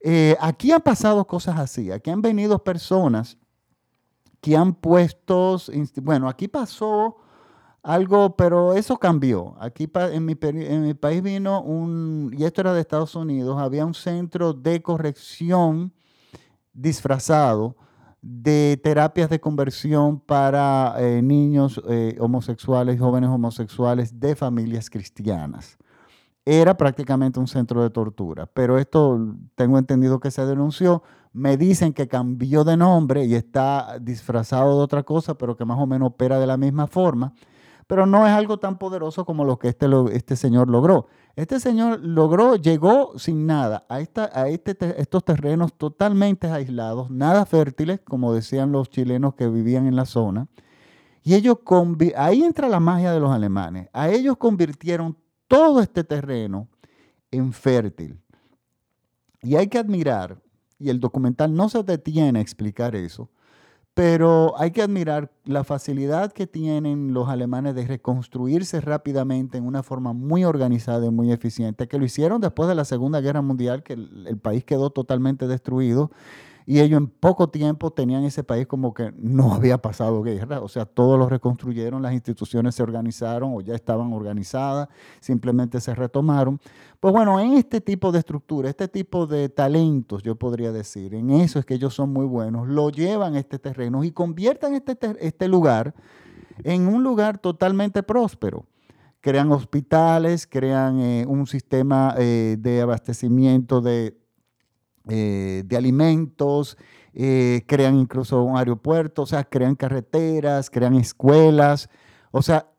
Eh, 0.05 0.35
aquí 0.41 0.71
han 0.71 0.81
pasado 0.81 1.25
cosas 1.25 1.57
así, 1.57 1.89
aquí 1.89 2.09
han 2.09 2.21
venido 2.21 2.61
personas 2.61 3.37
que 4.41 4.57
han 4.57 4.73
puesto, 4.73 5.57
bueno, 6.01 6.27
aquí 6.27 6.49
pasó 6.49 7.15
algo, 7.81 8.35
pero 8.35 8.73
eso 8.73 8.97
cambió. 8.97 9.55
Aquí 9.61 9.89
en 9.95 10.25
mi, 10.25 10.37
en 10.41 10.83
mi, 10.83 10.93
país 10.93 11.23
vino 11.23 11.61
un, 11.61 12.35
y 12.37 12.43
esto 12.43 12.59
era 12.59 12.73
de 12.73 12.81
Estados 12.81 13.15
Unidos, 13.15 13.57
había 13.57 13.85
un 13.85 13.93
centro 13.93 14.51
de 14.51 14.81
corrección 14.81 15.93
disfrazado 16.73 17.77
de 18.21 18.79
terapias 18.83 19.29
de 19.29 19.39
conversión 19.39 20.19
para 20.19 20.95
eh, 20.97 21.21
niños 21.21 21.81
eh, 21.89 22.17
homosexuales, 22.19 22.99
jóvenes 22.99 23.29
homosexuales 23.29 24.19
de 24.19 24.35
familias 24.35 24.89
cristianas. 24.89 25.77
Era 26.45 26.75
prácticamente 26.75 27.39
un 27.39 27.47
centro 27.47 27.81
de 27.83 27.89
tortura, 27.89 28.47
pero 28.47 28.77
esto 28.77 29.17
tengo 29.55 29.77
entendido 29.77 30.19
que 30.19 30.29
se 30.29 30.45
denunció. 30.45 31.03
Me 31.31 31.55
dicen 31.55 31.93
que 31.93 32.07
cambió 32.07 32.65
de 32.65 32.75
nombre 32.75 33.25
y 33.25 33.33
está 33.33 33.97
disfrazado 33.99 34.77
de 34.77 34.83
otra 34.83 35.03
cosa, 35.03 35.37
pero 35.37 35.55
que 35.55 35.63
más 35.63 35.79
o 35.79 35.87
menos 35.87 36.07
opera 36.09 36.39
de 36.39 36.47
la 36.47 36.57
misma 36.57 36.87
forma. 36.87 37.33
Pero 37.87 38.05
no 38.05 38.27
es 38.27 38.33
algo 38.33 38.57
tan 38.57 38.77
poderoso 38.77 39.25
como 39.25 39.45
lo 39.45 39.57
que 39.57 39.69
este, 39.69 39.87
este 40.11 40.35
señor 40.35 40.69
logró. 40.69 41.07
Este 41.35 41.59
señor 41.59 41.99
logró, 42.01 42.55
llegó 42.55 43.17
sin 43.17 43.45
nada 43.45 43.85
a, 43.89 43.99
esta, 43.99 44.29
a 44.33 44.49
este, 44.49 44.77
estos 45.01 45.23
terrenos 45.23 45.73
totalmente 45.73 46.47
aislados, 46.47 47.09
nada 47.09 47.45
fértiles, 47.45 47.99
como 48.03 48.33
decían 48.33 48.71
los 48.71 48.89
chilenos 48.89 49.33
que 49.35 49.47
vivían 49.47 49.87
en 49.87 49.95
la 49.95 50.05
zona. 50.05 50.47
Y 51.23 51.35
ellos, 51.35 51.57
ahí 52.17 52.43
entra 52.43 52.67
la 52.67 52.81
magia 52.81 53.13
de 53.13 53.19
los 53.19 53.31
alemanes. 53.31 53.87
A 53.93 54.09
ellos 54.09 54.35
convirtieron 54.37 55.17
todo 55.53 55.81
este 55.81 56.03
terreno 56.03 56.67
en 57.29 57.53
fértil. 57.53 58.19
Y 59.43 59.55
hay 59.55 59.67
que 59.67 59.77
admirar 59.77 60.41
y 60.79 60.89
el 60.89 60.99
documental 60.99 61.53
no 61.53 61.69
se 61.69 61.83
detiene 61.83 62.39
a 62.39 62.41
explicar 62.41 62.95
eso, 62.95 63.29
pero 63.93 64.59
hay 64.59 64.71
que 64.71 64.81
admirar 64.81 65.31
la 65.45 65.63
facilidad 65.63 66.33
que 66.33 66.47
tienen 66.47 67.13
los 67.13 67.29
alemanes 67.29 67.75
de 67.75 67.85
reconstruirse 67.85 68.81
rápidamente 68.81 69.59
en 69.59 69.67
una 69.67 69.83
forma 69.83 70.11
muy 70.11 70.43
organizada 70.43 71.05
y 71.05 71.11
muy 71.11 71.31
eficiente, 71.31 71.87
que 71.87 71.99
lo 71.99 72.05
hicieron 72.05 72.41
después 72.41 72.67
de 72.67 72.73
la 72.73 72.83
Segunda 72.83 73.21
Guerra 73.21 73.43
Mundial, 73.43 73.83
que 73.83 73.93
el, 73.93 74.25
el 74.25 74.39
país 74.39 74.65
quedó 74.65 74.89
totalmente 74.89 75.45
destruido 75.47 76.09
y 76.65 76.79
ellos 76.79 76.97
en 76.97 77.07
poco 77.07 77.49
tiempo 77.49 77.91
tenían 77.91 78.23
ese 78.23 78.43
país 78.43 78.67
como 78.67 78.93
que 78.93 79.13
no 79.17 79.53
había 79.55 79.77
pasado 79.77 80.21
guerra, 80.21 80.61
o 80.61 80.67
sea, 80.67 80.85
todos 80.85 81.17
lo 81.19 81.27
reconstruyeron, 81.27 82.01
las 82.01 82.13
instituciones 82.13 82.75
se 82.75 82.83
organizaron 82.83 83.53
o 83.53 83.61
ya 83.61 83.75
estaban 83.75 84.13
organizadas, 84.13 84.89
simplemente 85.19 85.79
se 85.81 85.93
retomaron. 85.95 86.59
Pues 86.99 87.13
bueno, 87.13 87.39
en 87.39 87.53
este 87.53 87.81
tipo 87.81 88.11
de 88.11 88.19
estructura, 88.19 88.69
este 88.69 88.87
tipo 88.87 89.27
de 89.27 89.49
talentos, 89.49 90.23
yo 90.23 90.35
podría 90.35 90.71
decir, 90.71 91.13
en 91.15 91.31
eso 91.31 91.59
es 91.59 91.65
que 91.65 91.73
ellos 91.73 91.93
son 91.93 92.11
muy 92.11 92.25
buenos, 92.25 92.67
lo 92.67 92.89
llevan 92.89 93.35
a 93.35 93.39
este 93.39 93.59
terreno 93.59 94.03
y 94.03 94.11
conviertan 94.11 94.73
este, 94.73 94.97
este 95.19 95.47
lugar 95.47 95.93
en 96.63 96.87
un 96.87 97.03
lugar 97.03 97.39
totalmente 97.39 98.03
próspero 98.03 98.65
crean 99.23 99.53
hospitales, 99.53 100.45
crean 100.45 100.99
eh, 100.99 101.25
un 101.25 101.47
sistema 101.47 102.13
eh, 102.17 102.57
de 102.59 102.81
abastecimiento 102.81 103.79
de 103.79 104.17
eh, 105.09 105.63
de 105.65 105.77
alimentos, 105.77 106.77
eh, 107.13 107.63
crean 107.67 107.95
incluso 107.97 108.41
un 108.43 108.57
aeropuerto, 108.57 109.23
o 109.23 109.25
sea, 109.25 109.43
crean 109.43 109.75
carreteras, 109.75 110.69
crean 110.69 110.95
escuelas, 110.95 111.89
o 112.31 112.41
sea, 112.41 112.69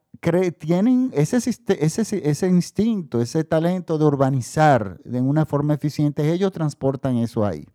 tienen 0.59 1.11
ese, 1.13 1.37
ese, 1.37 2.31
ese 2.31 2.49
instinto, 2.49 3.21
ese 3.21 3.45
talento 3.45 3.99
de 3.99 4.05
urbanizar 4.05 4.99
de 5.05 5.21
una 5.21 5.45
forma 5.45 5.75
eficiente, 5.75 6.33
ellos 6.33 6.53
transportan 6.53 7.19
eso 7.19 7.45
ahí. 7.45 7.67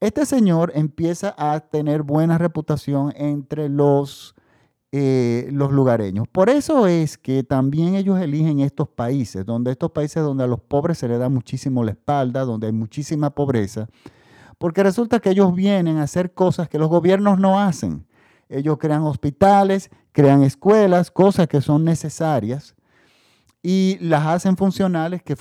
Este 0.00 0.24
señor 0.26 0.72
empieza 0.74 1.34
a 1.36 1.60
tener 1.60 2.02
buena 2.02 2.38
reputación 2.38 3.12
entre 3.16 3.68
los 3.68 4.34
eh, 4.90 5.48
los 5.52 5.70
lugareños. 5.70 6.26
Por 6.28 6.48
eso 6.48 6.86
es 6.86 7.18
que 7.18 7.42
también 7.42 7.94
ellos 7.94 8.18
eligen 8.20 8.60
estos 8.60 8.88
países, 8.88 9.44
donde 9.44 9.70
estos 9.70 9.90
países 9.90 10.22
donde 10.22 10.44
a 10.44 10.46
los 10.46 10.60
pobres 10.60 10.98
se 10.98 11.08
les 11.08 11.18
da 11.18 11.28
muchísimo 11.28 11.84
la 11.84 11.90
espalda, 11.90 12.44
donde 12.44 12.68
hay 12.68 12.72
muchísima 12.72 13.30
pobreza, 13.30 13.88
porque 14.56 14.82
resulta 14.82 15.20
que 15.20 15.30
ellos 15.30 15.54
vienen 15.54 15.98
a 15.98 16.04
hacer 16.04 16.32
cosas 16.32 16.68
que 16.68 16.78
los 16.78 16.88
gobiernos 16.88 17.38
no 17.38 17.60
hacen. 17.60 18.06
Ellos 18.48 18.78
crean 18.78 19.02
hospitales, 19.02 19.90
crean 20.12 20.42
escuelas, 20.42 21.10
cosas 21.10 21.48
que 21.48 21.60
son 21.60 21.84
necesarias 21.84 22.74
y 23.62 23.98
las 24.00 24.26
hacen 24.26 24.56
funcionales, 24.56 25.22
que 25.22 25.36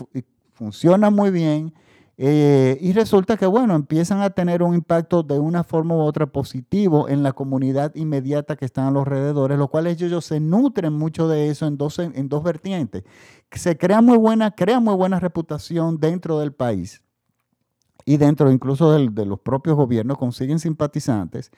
funcionan 0.53 1.13
muy 1.13 1.31
bien 1.31 1.73
eh, 2.17 2.77
y 2.81 2.93
resulta 2.93 3.37
que, 3.37 3.45
bueno, 3.45 3.75
empiezan 3.75 4.21
a 4.21 4.31
tener 4.31 4.63
un 4.63 4.73
impacto 4.73 5.21
de 5.21 5.37
una 5.37 5.63
forma 5.63 5.95
u 5.95 5.99
otra 5.99 6.25
positivo 6.25 7.07
en 7.07 7.21
la 7.21 7.33
comunidad 7.33 7.93
inmediata 7.95 8.55
que 8.55 8.65
están 8.65 8.87
a 8.87 8.91
los 8.91 9.05
alrededores, 9.05 9.57
lo 9.57 9.67
cual 9.67 9.87
ellos 9.87 10.25
se 10.25 10.39
nutren 10.39 10.93
mucho 10.93 11.27
de 11.27 11.49
eso 11.49 11.67
en 11.67 11.77
dos, 11.77 11.99
en 11.99 12.27
dos 12.27 12.43
vertientes. 12.43 13.03
Se 13.51 13.77
crea 13.77 14.01
muy 14.01 14.17
buena, 14.17 14.51
crea 14.51 14.79
muy 14.79 14.95
buena 14.95 15.19
reputación 15.19 15.99
dentro 15.99 16.39
del 16.39 16.53
país 16.53 17.03
y 18.03 18.17
dentro 18.17 18.49
incluso 18.51 18.91
de 18.93 19.25
los 19.25 19.39
propios 19.41 19.75
gobiernos 19.75 20.17
consiguen 20.17 20.59
simpatizantes 20.59 21.51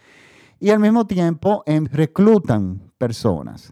y 0.60 0.72
al 0.72 0.80
mismo 0.80 1.08
tiempo 1.08 1.64
em, 1.66 1.86
reclutan 1.86 2.92
personas. 2.98 3.72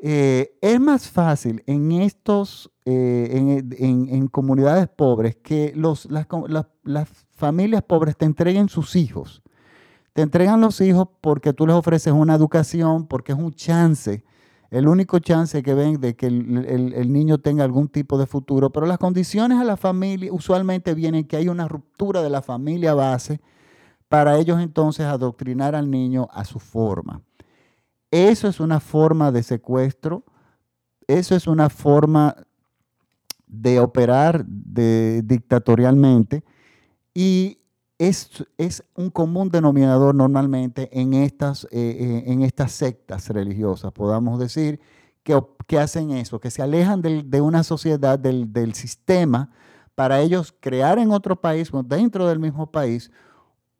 Eh, 0.00 0.56
es 0.60 0.80
más 0.80 1.08
fácil 1.08 1.62
en 1.66 1.92
estos, 1.92 2.70
eh, 2.88 3.64
en, 3.80 4.28
comunidades 4.28 4.86
pobres 4.86 5.34
que 5.34 5.72
los, 5.74 6.08
las, 6.08 6.28
familias 7.32 7.82
pobres 7.82 8.16
te 8.16 8.26
entreguen 8.26 8.68
sus 8.68 8.94
hijos. 8.94 9.42
Te 10.12 10.22
entregan 10.22 10.60
los 10.60 10.80
hijos 10.80 11.08
porque 11.20 11.52
tú 11.52 11.66
les 11.66 11.74
ofreces 11.74 12.12
una 12.12 12.36
educación, 12.36 13.08
porque 13.08 13.32
es 13.32 13.38
un 13.38 13.52
chance, 13.52 14.24
el 14.70 14.86
único 14.86 15.18
chance 15.18 15.64
que 15.64 15.74
ven 15.74 16.00
de 16.00 16.14
que 16.14 16.28
el, 16.28 16.94
el 16.94 17.12
niño 17.12 17.38
tenga 17.38 17.64
algún 17.64 17.88
tipo 17.88 18.18
de 18.18 18.26
futuro. 18.26 18.70
Pero 18.70 18.86
las 18.86 18.98
condiciones 18.98 19.58
a 19.58 19.64
la 19.64 19.76
familia 19.76 20.32
usualmente 20.32 20.94
vienen 20.94 21.24
que 21.24 21.36
hay 21.36 21.48
una 21.48 21.66
ruptura 21.66 22.22
de 22.22 22.30
la 22.30 22.40
familia 22.40 22.94
base 22.94 23.40
para 24.08 24.38
ellos 24.38 24.60
entonces 24.60 25.06
adoctrinar 25.06 25.74
al 25.74 25.90
niño 25.90 26.28
a 26.32 26.44
su 26.44 26.60
forma. 26.60 27.20
Eso 28.12 28.46
es 28.46 28.60
una 28.60 28.78
forma 28.78 29.32
de 29.32 29.42
secuestro, 29.42 30.22
eso 31.08 31.34
es 31.34 31.48
una 31.48 31.68
forma 31.68 32.36
de 33.62 33.80
operar 33.80 34.44
dictatorialmente 34.46 36.44
y 37.14 37.58
es, 37.98 38.44
es, 38.58 38.84
un 38.94 39.10
común 39.10 39.48
denominador 39.48 40.14
normalmente 40.14 40.90
en 40.92 41.14
estas, 41.14 41.64
eh, 41.64 41.68
eh, 41.72 42.24
en 42.26 42.42
estas 42.42 42.72
sectas 42.72 43.30
religiosas, 43.30 43.92
podamos 43.92 44.38
decir, 44.38 44.80
que, 45.22 45.40
que 45.66 45.78
hacen 45.78 46.10
eso, 46.10 46.38
que 46.38 46.50
se 46.50 46.62
alejan 46.62 47.00
de 47.00 47.40
una 47.40 47.62
sociedad, 47.62 48.18
del, 48.18 48.52
del, 48.52 48.74
sistema, 48.74 49.50
para 49.94 50.20
ellos 50.20 50.54
crear 50.60 50.98
en 50.98 51.10
otro 51.10 51.40
país, 51.40 51.70
dentro 51.86 52.28
del 52.28 52.38
mismo 52.38 52.70
país, 52.70 53.10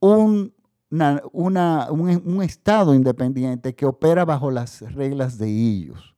un 0.01 0.57
una, 0.91 1.91
un, 1.91 2.43
Estado 2.43 2.95
independiente 2.95 3.75
que 3.75 3.87
opera 3.87 4.25
bajo 4.25 4.51
las 4.51 4.81
reglas 4.95 5.39
de 5.39 5.49
ellos. 5.49 6.16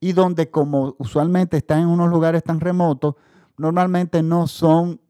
Y 0.00 0.12
donde 0.12 0.50
como 0.50 0.94
usualmente 0.98 1.56
están 1.56 1.80
en 1.80 1.88
unos 1.88 2.10
lugares 2.10 2.42
tan 2.42 2.60
remotos, 2.60 3.14
normalmente 3.56 4.22
no 4.22 4.46
son 4.46 5.00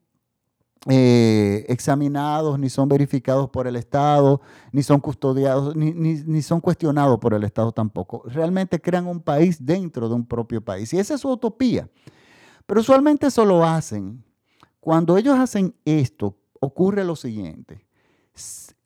eh, 0.89 1.65
examinados, 1.69 2.59
ni 2.59 2.71
son 2.71 2.89
verificados 2.89 3.51
por 3.51 3.67
el 3.67 3.77
Estado, 3.77 4.41
ni 4.73 4.83
son 4.83 5.01
custodiados, 5.01 5.75
ni, 5.75 5.93
ni, 5.93 6.43
son 6.43 6.61
cuestionados 6.61 7.19
por 7.19 7.35
el 7.35 7.43
Estado 7.45 7.73
tampoco. 7.73 8.23
Realmente 8.27 8.81
crean 8.81 9.07
un 9.07 9.21
país 9.21 9.65
dentro 9.65 10.09
de 10.09 10.15
un 10.15 10.27
propio 10.27 10.61
país. 10.61 10.93
Y 10.93 10.99
esa 10.99 11.15
es 11.15 11.21
su 11.21 11.31
utopía. 11.31 11.89
Pero 12.67 12.81
usualmente 12.81 13.27
eso 13.27 13.45
lo 13.45 13.65
hacen. 13.65 14.25
Cuando 14.81 15.17
ellos 15.17 15.37
hacen 15.39 15.75
esto, 15.85 16.37
ocurre 16.61 17.05
lo 17.05 17.17
siguiente 17.17 17.87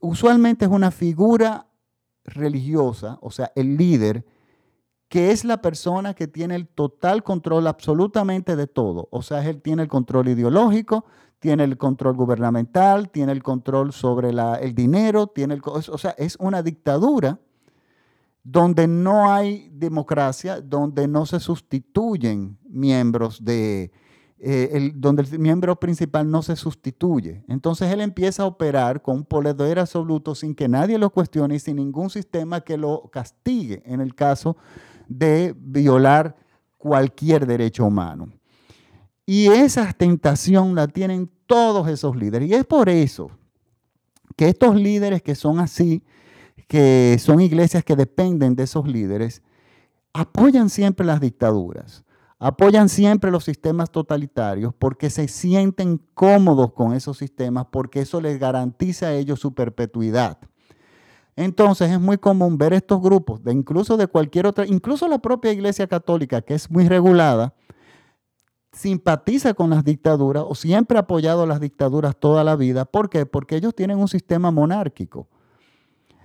usualmente 0.00 0.64
es 0.64 0.70
una 0.70 0.90
figura 0.90 1.66
religiosa, 2.24 3.18
o 3.20 3.30
sea, 3.30 3.52
el 3.54 3.76
líder, 3.76 4.24
que 5.10 5.32
es 5.32 5.44
la 5.44 5.60
persona 5.60 6.14
que 6.14 6.28
tiene 6.28 6.54
el 6.54 6.68
total 6.68 7.24
control 7.24 7.66
absolutamente 7.66 8.54
de 8.54 8.68
todo. 8.68 9.08
O 9.10 9.22
sea, 9.22 9.44
él 9.44 9.60
tiene 9.60 9.82
el 9.82 9.88
control 9.88 10.28
ideológico, 10.28 11.04
tiene 11.40 11.64
el 11.64 11.76
control 11.76 12.14
gubernamental, 12.14 13.10
tiene 13.10 13.32
el 13.32 13.42
control 13.42 13.92
sobre 13.92 14.30
el 14.30 14.72
dinero, 14.72 15.26
tiene 15.26 15.54
el, 15.54 15.62
o 15.64 15.98
sea, 15.98 16.12
es 16.16 16.36
una 16.38 16.62
dictadura 16.62 17.40
donde 18.44 18.86
no 18.86 19.32
hay 19.32 19.68
democracia, 19.72 20.60
donde 20.60 21.08
no 21.08 21.26
se 21.26 21.40
sustituyen 21.40 22.56
miembros 22.68 23.44
de, 23.44 23.90
eh, 24.38 24.92
donde 24.94 25.22
el 25.22 25.38
miembro 25.40 25.74
principal 25.80 26.30
no 26.30 26.42
se 26.42 26.54
sustituye. 26.54 27.42
Entonces 27.48 27.92
él 27.92 28.00
empieza 28.00 28.44
a 28.44 28.46
operar 28.46 29.02
con 29.02 29.16
un 29.16 29.24
poder 29.24 29.80
absoluto 29.80 30.36
sin 30.36 30.54
que 30.54 30.68
nadie 30.68 30.98
lo 30.98 31.10
cuestione 31.10 31.56
y 31.56 31.58
sin 31.58 31.76
ningún 31.76 32.10
sistema 32.10 32.60
que 32.60 32.76
lo 32.76 33.10
castigue 33.10 33.82
en 33.84 34.00
el 34.00 34.14
caso 34.14 34.56
de 35.10 35.54
violar 35.58 36.34
cualquier 36.78 37.46
derecho 37.46 37.84
humano. 37.84 38.32
Y 39.26 39.48
esa 39.48 39.92
tentación 39.92 40.74
la 40.74 40.88
tienen 40.88 41.30
todos 41.46 41.88
esos 41.88 42.16
líderes. 42.16 42.48
Y 42.48 42.54
es 42.54 42.64
por 42.64 42.88
eso 42.88 43.30
que 44.36 44.48
estos 44.48 44.74
líderes 44.74 45.20
que 45.20 45.34
son 45.34 45.60
así, 45.60 46.02
que 46.66 47.18
son 47.20 47.40
iglesias 47.40 47.84
que 47.84 47.96
dependen 47.96 48.56
de 48.56 48.62
esos 48.62 48.88
líderes, 48.88 49.42
apoyan 50.14 50.70
siempre 50.70 51.04
las 51.04 51.20
dictaduras 51.20 52.04
apoyan 52.40 52.88
siempre 52.88 53.30
los 53.30 53.44
sistemas 53.44 53.90
totalitarios 53.90 54.72
porque 54.76 55.10
se 55.10 55.28
sienten 55.28 56.00
cómodos 56.14 56.72
con 56.72 56.94
esos 56.94 57.18
sistemas, 57.18 57.66
porque 57.70 58.00
eso 58.00 58.20
les 58.20 58.40
garantiza 58.40 59.08
a 59.08 59.14
ellos 59.14 59.38
su 59.38 59.54
perpetuidad. 59.54 60.38
Entonces 61.36 61.90
es 61.90 62.00
muy 62.00 62.18
común 62.18 62.58
ver 62.58 62.72
estos 62.72 63.00
grupos, 63.00 63.42
de 63.42 63.52
incluso 63.52 63.96
de 63.96 64.06
cualquier 64.06 64.46
otra, 64.46 64.66
incluso 64.66 65.08
la 65.08 65.18
propia 65.18 65.52
Iglesia 65.52 65.86
Católica, 65.86 66.42
que 66.42 66.54
es 66.54 66.70
muy 66.70 66.88
regulada, 66.88 67.54
simpatiza 68.72 69.54
con 69.54 69.70
las 69.70 69.84
dictaduras 69.84 70.44
o 70.46 70.54
siempre 70.54 70.96
ha 70.96 71.02
apoyado 71.02 71.46
las 71.46 71.60
dictaduras 71.60 72.16
toda 72.16 72.44
la 72.44 72.56
vida. 72.56 72.84
¿Por 72.84 73.08
qué? 73.10 73.26
Porque 73.26 73.56
ellos 73.56 73.74
tienen 73.74 73.98
un 73.98 74.08
sistema 74.08 74.50
monárquico. 74.50 75.28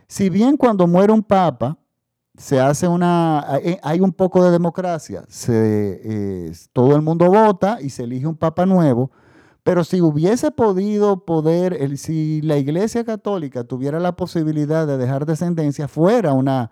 Si 0.07 0.29
bien 0.29 0.57
cuando 0.57 0.85
muere 0.87 1.11
un 1.11 1.23
papa, 1.23 1.77
se 2.37 2.59
hace 2.59 2.87
una, 2.87 3.45
hay 3.81 4.01
un 4.01 4.11
poco 4.11 4.43
de 4.43 4.51
democracia, 4.51 5.23
se, 5.29 6.51
todo 6.73 6.95
el 6.95 7.01
mundo 7.01 7.27
vota 7.27 7.79
y 7.81 7.89
se 7.89 8.03
elige 8.03 8.27
un 8.27 8.35
papa 8.35 8.65
nuevo, 8.65 9.11
pero 9.65 9.83
si 9.83 9.99
hubiese 9.99 10.51
podido 10.51 11.25
poder, 11.25 11.97
si 11.97 12.39
la 12.43 12.55
Iglesia 12.57 13.03
Católica 13.03 13.63
tuviera 13.63 13.99
la 13.99 14.15
posibilidad 14.15 14.85
de 14.85 14.95
dejar 14.95 15.25
descendencia, 15.25 15.87
fuera 15.87 16.33
una, 16.33 16.69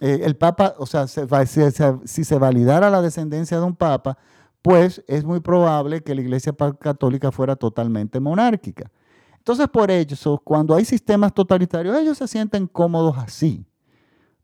eh, 0.00 0.20
el 0.24 0.34
Papa, 0.36 0.72
o 0.78 0.86
sea, 0.86 1.06
si 1.06 2.24
se 2.24 2.38
validara 2.38 2.88
la 2.88 3.02
descendencia 3.02 3.58
de 3.58 3.66
un 3.66 3.76
Papa, 3.76 4.16
pues 4.62 5.04
es 5.08 5.24
muy 5.24 5.40
probable 5.40 6.02
que 6.02 6.14
la 6.14 6.22
Iglesia 6.22 6.54
Católica 6.80 7.30
fuera 7.32 7.54
totalmente 7.54 8.18
monárquica. 8.18 8.90
Entonces, 9.36 9.68
por 9.68 9.90
eso, 9.90 10.40
cuando 10.42 10.74
hay 10.74 10.86
sistemas 10.86 11.34
totalitarios, 11.34 11.98
ellos 11.98 12.16
se 12.16 12.28
sienten 12.28 12.66
cómodos 12.66 13.18
así, 13.18 13.66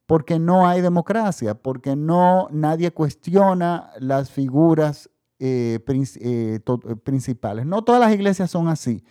porque 0.05 0.39
no 0.39 0.69
hay 0.69 0.83
democracia, 0.83 1.55
porque 1.55 1.97
no 1.97 2.49
nadie 2.51 2.91
cuestiona 2.91 3.93
las 3.99 4.31
figuras 4.31 5.09
eh, 5.39 5.79
eh, 5.87 6.61
principales. 7.03 7.67
No 7.67 7.83
todas 7.83 8.01
las 8.01 8.13
iglesias 8.13 8.51
son 8.51 8.69
así. 8.69 9.05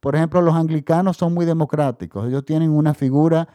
Por 0.00 0.16
ejemplo, 0.16 0.42
los 0.42 0.54
anglicanos 0.54 1.16
son 1.16 1.34
muy 1.34 1.46
democráticos. 1.46 2.26
Ellos 2.26 2.44
tienen 2.44 2.70
una 2.70 2.94
figura 2.94 3.48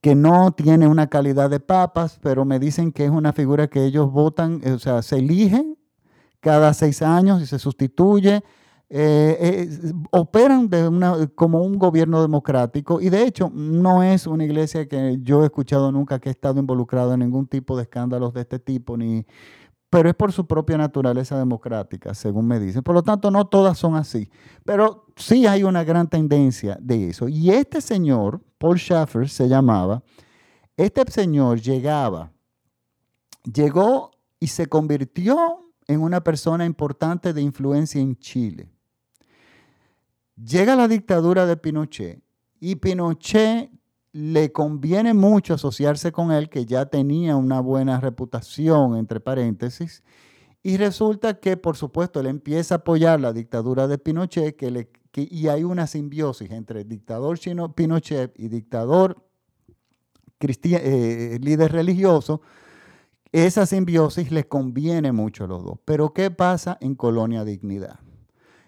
que 0.00 0.14
no 0.14 0.52
tiene 0.52 0.86
una 0.86 1.08
calidad 1.08 1.50
de 1.50 1.60
papas, 1.60 2.18
pero 2.22 2.44
me 2.44 2.58
dicen 2.58 2.92
que 2.92 3.04
es 3.04 3.10
una 3.10 3.32
figura 3.32 3.68
que 3.68 3.84
ellos 3.84 4.10
votan, 4.10 4.60
o 4.66 4.78
sea, 4.78 5.02
se 5.02 5.18
eligen 5.18 5.76
cada 6.40 6.72
seis 6.74 7.02
años 7.02 7.42
y 7.42 7.46
se 7.46 7.58
sustituye. 7.58 8.42
Eh, 8.92 9.36
eh, 9.40 9.92
operan 10.10 10.68
como 11.36 11.62
un 11.62 11.78
gobierno 11.78 12.20
democrático 12.22 13.00
y 13.00 13.08
de 13.08 13.22
hecho 13.22 13.48
no 13.54 14.02
es 14.02 14.26
una 14.26 14.44
iglesia 14.44 14.88
que 14.88 15.18
yo 15.22 15.42
he 15.42 15.44
escuchado 15.44 15.92
nunca 15.92 16.18
que 16.18 16.28
ha 16.28 16.32
estado 16.32 16.58
involucrado 16.58 17.14
en 17.14 17.20
ningún 17.20 17.46
tipo 17.46 17.76
de 17.76 17.84
escándalos 17.84 18.34
de 18.34 18.40
este 18.40 18.58
tipo, 18.58 18.96
ni, 18.96 19.24
pero 19.90 20.08
es 20.08 20.14
por 20.14 20.32
su 20.32 20.46
propia 20.46 20.78
naturaleza 20.78 21.36
democrática, 21.36 22.14
según 22.14 22.46
me 22.46 22.60
dicen. 22.60 22.82
Por 22.82 22.94
lo 22.94 23.02
tanto, 23.02 23.30
no 23.32 23.48
todas 23.48 23.76
son 23.76 23.96
así, 23.96 24.30
pero 24.64 25.06
sí 25.16 25.48
hay 25.48 25.64
una 25.64 25.82
gran 25.82 26.08
tendencia 26.08 26.78
de 26.80 27.08
eso. 27.08 27.28
Y 27.28 27.50
este 27.50 27.80
señor, 27.80 28.40
Paul 28.56 28.78
Schaffer 28.78 29.28
se 29.28 29.48
llamaba, 29.48 30.02
este 30.76 31.02
señor 31.10 31.60
llegaba, 31.60 32.32
llegó 33.52 34.12
y 34.38 34.46
se 34.46 34.66
convirtió 34.66 35.72
en 35.88 36.00
una 36.02 36.22
persona 36.22 36.64
importante 36.64 37.32
de 37.32 37.42
influencia 37.42 38.00
en 38.00 38.16
Chile. 38.16 38.70
Llega 40.36 40.76
la 40.76 40.86
dictadura 40.86 41.46
de 41.46 41.56
Pinochet 41.56 42.22
y 42.60 42.76
Pinochet 42.76 43.70
le 44.12 44.52
conviene 44.52 45.14
mucho 45.14 45.54
asociarse 45.54 46.12
con 46.12 46.32
él, 46.32 46.48
que 46.48 46.66
ya 46.66 46.86
tenía 46.86 47.36
una 47.36 47.60
buena 47.60 48.00
reputación, 48.00 48.96
entre 48.96 49.20
paréntesis, 49.20 50.02
y 50.62 50.76
resulta 50.76 51.40
que, 51.40 51.56
por 51.56 51.76
supuesto, 51.76 52.20
él 52.20 52.26
empieza 52.26 52.74
a 52.74 52.78
apoyar 52.78 53.20
la 53.20 53.32
dictadura 53.32 53.86
de 53.86 53.98
Pinochet, 53.98 54.56
que 54.56 54.70
le, 54.70 54.90
y 55.14 55.48
hay 55.48 55.64
una 55.64 55.86
simbiosis 55.86 56.50
entre 56.50 56.82
el 56.82 56.88
dictador 56.88 57.38
chino 57.38 57.74
Pinochet 57.74 58.38
y 58.38 58.48
dictador 58.48 59.24
eh, 60.40 61.38
líder 61.40 61.72
religioso. 61.72 62.42
Esa 63.32 63.64
simbiosis 63.64 64.32
le 64.32 64.48
conviene 64.48 65.12
mucho 65.12 65.44
a 65.44 65.46
los 65.46 65.64
dos. 65.64 65.78
Pero 65.84 66.12
¿qué 66.12 66.30
pasa 66.30 66.76
en 66.80 66.94
Colonia 66.94 67.44
Dignidad? 67.44 68.00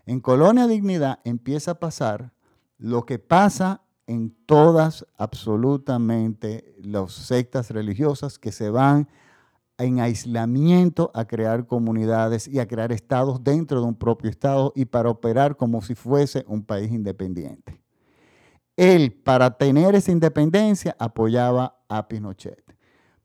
En 0.06 0.20
Colonia 0.20 0.66
Dignidad 0.66 1.20
empieza 1.24 1.72
a 1.72 1.80
pasar 1.80 2.32
lo 2.78 3.04
que 3.06 3.18
pasa 3.18 3.82
en 4.12 4.30
todas 4.46 5.06
absolutamente 5.16 6.74
las 6.82 7.12
sectas 7.12 7.70
religiosas 7.70 8.38
que 8.38 8.52
se 8.52 8.68
van 8.68 9.08
en 9.78 10.00
aislamiento 10.00 11.10
a 11.14 11.24
crear 11.24 11.66
comunidades 11.66 12.46
y 12.46 12.60
a 12.60 12.68
crear 12.68 12.92
estados 12.92 13.42
dentro 13.42 13.80
de 13.80 13.86
un 13.86 13.94
propio 13.94 14.30
estado 14.30 14.72
y 14.76 14.84
para 14.84 15.08
operar 15.08 15.56
como 15.56 15.80
si 15.80 15.94
fuese 15.94 16.44
un 16.46 16.62
país 16.62 16.92
independiente. 16.92 17.80
Él, 18.76 19.12
para 19.12 19.50
tener 19.56 19.94
esa 19.94 20.12
independencia, 20.12 20.94
apoyaba 20.98 21.82
a 21.88 22.06
Pinochet. 22.06 22.62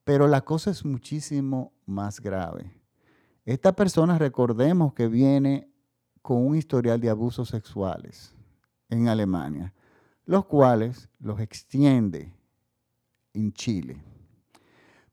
Pero 0.03 0.27
la 0.27 0.41
cosa 0.41 0.71
es 0.71 0.85
muchísimo 0.85 1.73
más 1.85 2.21
grave. 2.21 2.71
Esta 3.45 3.73
persona, 3.73 4.17
recordemos 4.17 4.93
que 4.93 5.07
viene 5.07 5.69
con 6.21 6.45
un 6.45 6.55
historial 6.55 6.99
de 7.01 7.09
abusos 7.09 7.49
sexuales 7.49 8.33
en 8.89 9.09
Alemania 9.09 9.73
los 10.27 10.45
cuales 10.45 11.09
los 11.19 11.39
extiende 11.39 12.33
en 13.33 13.53
Chile. 13.53 14.03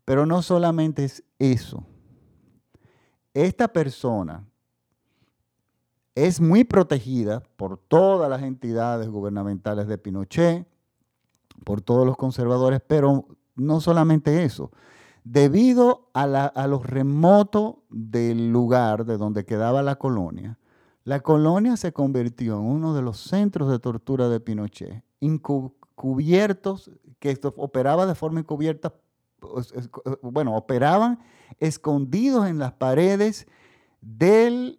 Pero 0.04 0.26
no 0.26 0.42
solamente 0.42 1.04
es 1.04 1.24
eso. 1.38 1.86
Esta 3.32 3.68
persona 3.68 4.44
es 6.14 6.40
muy 6.40 6.64
protegida 6.64 7.42
por 7.56 7.78
todas 7.78 8.28
las 8.28 8.42
entidades 8.42 9.08
gubernamentales 9.08 9.86
de 9.86 9.98
Pinochet, 9.98 10.66
por 11.64 11.80
todos 11.80 12.04
los 12.04 12.16
conservadores, 12.16 12.80
pero 12.86 13.24
no 13.54 13.80
solamente 13.80 14.44
eso. 14.44 14.72
Debido 15.22 16.10
a, 16.12 16.24
a 16.24 16.66
los 16.66 16.84
remotos 16.84 17.76
del 17.88 18.50
lugar 18.50 19.06
de 19.06 19.16
donde 19.16 19.44
quedaba 19.44 19.82
la 19.82 19.96
colonia, 19.96 20.58
la 21.04 21.20
colonia 21.20 21.76
se 21.76 21.92
convirtió 21.92 22.56
en 22.56 22.64
uno 22.64 22.94
de 22.94 23.02
los 23.02 23.18
centros 23.18 23.70
de 23.70 23.78
tortura 23.78 24.28
de 24.28 24.40
Pinochet, 24.40 25.03
encubiertos, 25.26 26.90
que 27.18 27.38
operaba 27.56 28.06
de 28.06 28.14
forma 28.14 28.40
encubierta, 28.40 28.94
bueno, 30.22 30.56
operaban 30.56 31.18
escondidos 31.58 32.46
en 32.48 32.58
las 32.58 32.72
paredes 32.72 33.46
de 34.00 34.78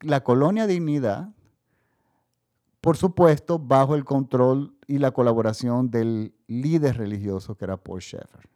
la 0.00 0.22
colonia 0.22 0.66
Dignidad, 0.66 1.32
por 2.80 2.96
supuesto, 2.96 3.60
bajo 3.60 3.94
el 3.94 4.04
control 4.04 4.74
y 4.88 4.98
la 4.98 5.12
colaboración 5.12 5.90
del 5.90 6.34
líder 6.48 6.98
religioso 6.98 7.54
que 7.56 7.64
era 7.64 7.76
Paul 7.76 8.00
Schaeffer. 8.00 8.48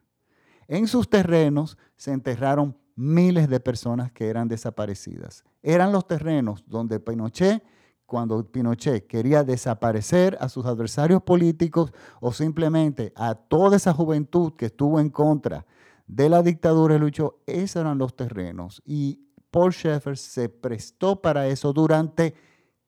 En 0.67 0.89
sus 0.89 1.09
terrenos 1.09 1.79
se 1.97 2.13
enterraron 2.13 2.77
miles 2.97 3.49
de 3.49 3.61
personas 3.61 4.11
que 4.11 4.27
eran 4.27 4.49
desaparecidas. 4.49 5.45
Eran 5.63 5.93
los 5.93 6.09
terrenos 6.09 6.65
donde 6.67 6.99
Pinochet, 6.99 7.63
cuando 8.07 8.45
Pinochet 8.45 9.07
quería 9.07 9.43
desaparecer 9.43 10.39
a 10.41 10.49
sus 10.49 10.65
adversarios 10.65 11.23
políticos 11.23 11.93
o 12.21 12.33
simplemente 12.33 13.13
a 13.17 13.35
toda 13.35 13.77
esa 13.77 13.93
juventud 13.93 14.53
que 14.55 14.67
estuvo 14.67 15.01
en 15.01 15.11
contra 15.11 15.67
de 16.07 16.29
la 16.29 16.43
dictadura 16.43 16.95
y 16.95 16.99
luchó, 17.01 17.41
esos 17.47 17.81
eran 17.81 17.99
los 17.99 18.15
terrenos. 18.15 18.81
Y 18.87 19.27
Paul 19.51 19.73
Schaeffer 19.73 20.17
se 20.17 20.49
prestó 20.49 21.21
para 21.21 21.49
eso 21.49 21.73
durante 21.73 22.35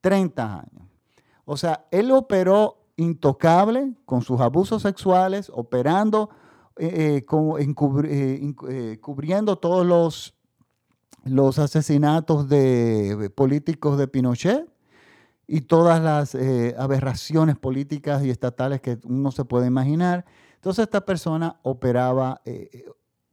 30 0.00 0.54
años. 0.54 0.88
O 1.44 1.56
sea, 1.56 1.86
él 1.90 2.12
operó 2.12 2.76
intocable 2.96 3.94
con 4.04 4.22
sus 4.22 4.40
abusos 4.40 4.82
sexuales, 4.82 5.50
operando 5.52 6.30
eh, 6.76 7.24
eh, 7.26 8.54
eh, 8.68 8.98
cubriendo 9.00 9.56
todos 9.56 9.84
los, 9.84 10.34
los 11.24 11.58
asesinatos 11.58 12.48
de 12.48 13.32
políticos 13.34 13.98
de 13.98 14.06
Pinochet 14.06 14.77
y 15.48 15.62
todas 15.62 16.00
las 16.00 16.36
aberraciones 16.78 17.56
políticas 17.56 18.22
y 18.22 18.30
estatales 18.30 18.80
que 18.80 18.98
uno 19.04 19.32
se 19.32 19.44
puede 19.44 19.66
imaginar. 19.66 20.24
Entonces 20.54 20.84
esta 20.84 21.00
persona 21.00 21.58
operaba, 21.62 22.40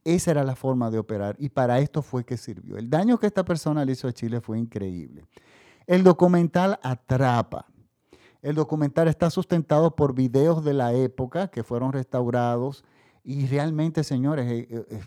esa 0.02 0.30
era 0.30 0.42
la 0.42 0.56
forma 0.56 0.90
de 0.90 0.98
operar 0.98 1.36
y 1.38 1.50
para 1.50 1.78
esto 1.78 2.00
fue 2.00 2.24
que 2.24 2.36
sirvió. 2.36 2.78
El 2.78 2.88
daño 2.88 3.18
que 3.18 3.26
esta 3.26 3.44
persona 3.44 3.84
le 3.84 3.92
hizo 3.92 4.08
a 4.08 4.12
Chile 4.12 4.40
fue 4.40 4.58
increíble. 4.58 5.26
El 5.86 6.02
documental 6.02 6.80
atrapa. 6.82 7.66
El 8.42 8.54
documental 8.54 9.08
está 9.08 9.30
sustentado 9.30 9.96
por 9.96 10.14
videos 10.14 10.64
de 10.64 10.74
la 10.74 10.92
época 10.92 11.48
que 11.48 11.64
fueron 11.64 11.92
restaurados 11.92 12.84
y 13.24 13.46
realmente, 13.46 14.04
señores, 14.04 14.46
eh, 14.50 14.68
eh, 14.70 14.86
eh, 14.88 15.00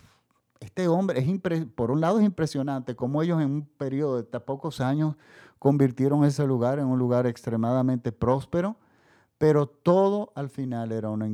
este 0.60 0.88
hombre, 0.88 1.20
es 1.20 1.66
por 1.74 1.90
un 1.90 2.00
lado 2.00 2.18
es 2.18 2.24
impresionante 2.24 2.94
cómo 2.94 3.22
ellos 3.22 3.40
en 3.40 3.50
un 3.50 3.66
periodo 3.66 4.16
de 4.16 4.24
tan 4.24 4.42
pocos 4.42 4.80
años 4.80 5.16
convirtieron 5.58 6.24
ese 6.24 6.46
lugar 6.46 6.78
en 6.78 6.86
un 6.86 6.98
lugar 6.98 7.26
extremadamente 7.26 8.12
próspero, 8.12 8.76
pero 9.38 9.66
todo 9.66 10.32
al 10.34 10.50
final 10.50 10.92
era 10.92 11.10
una, 11.10 11.28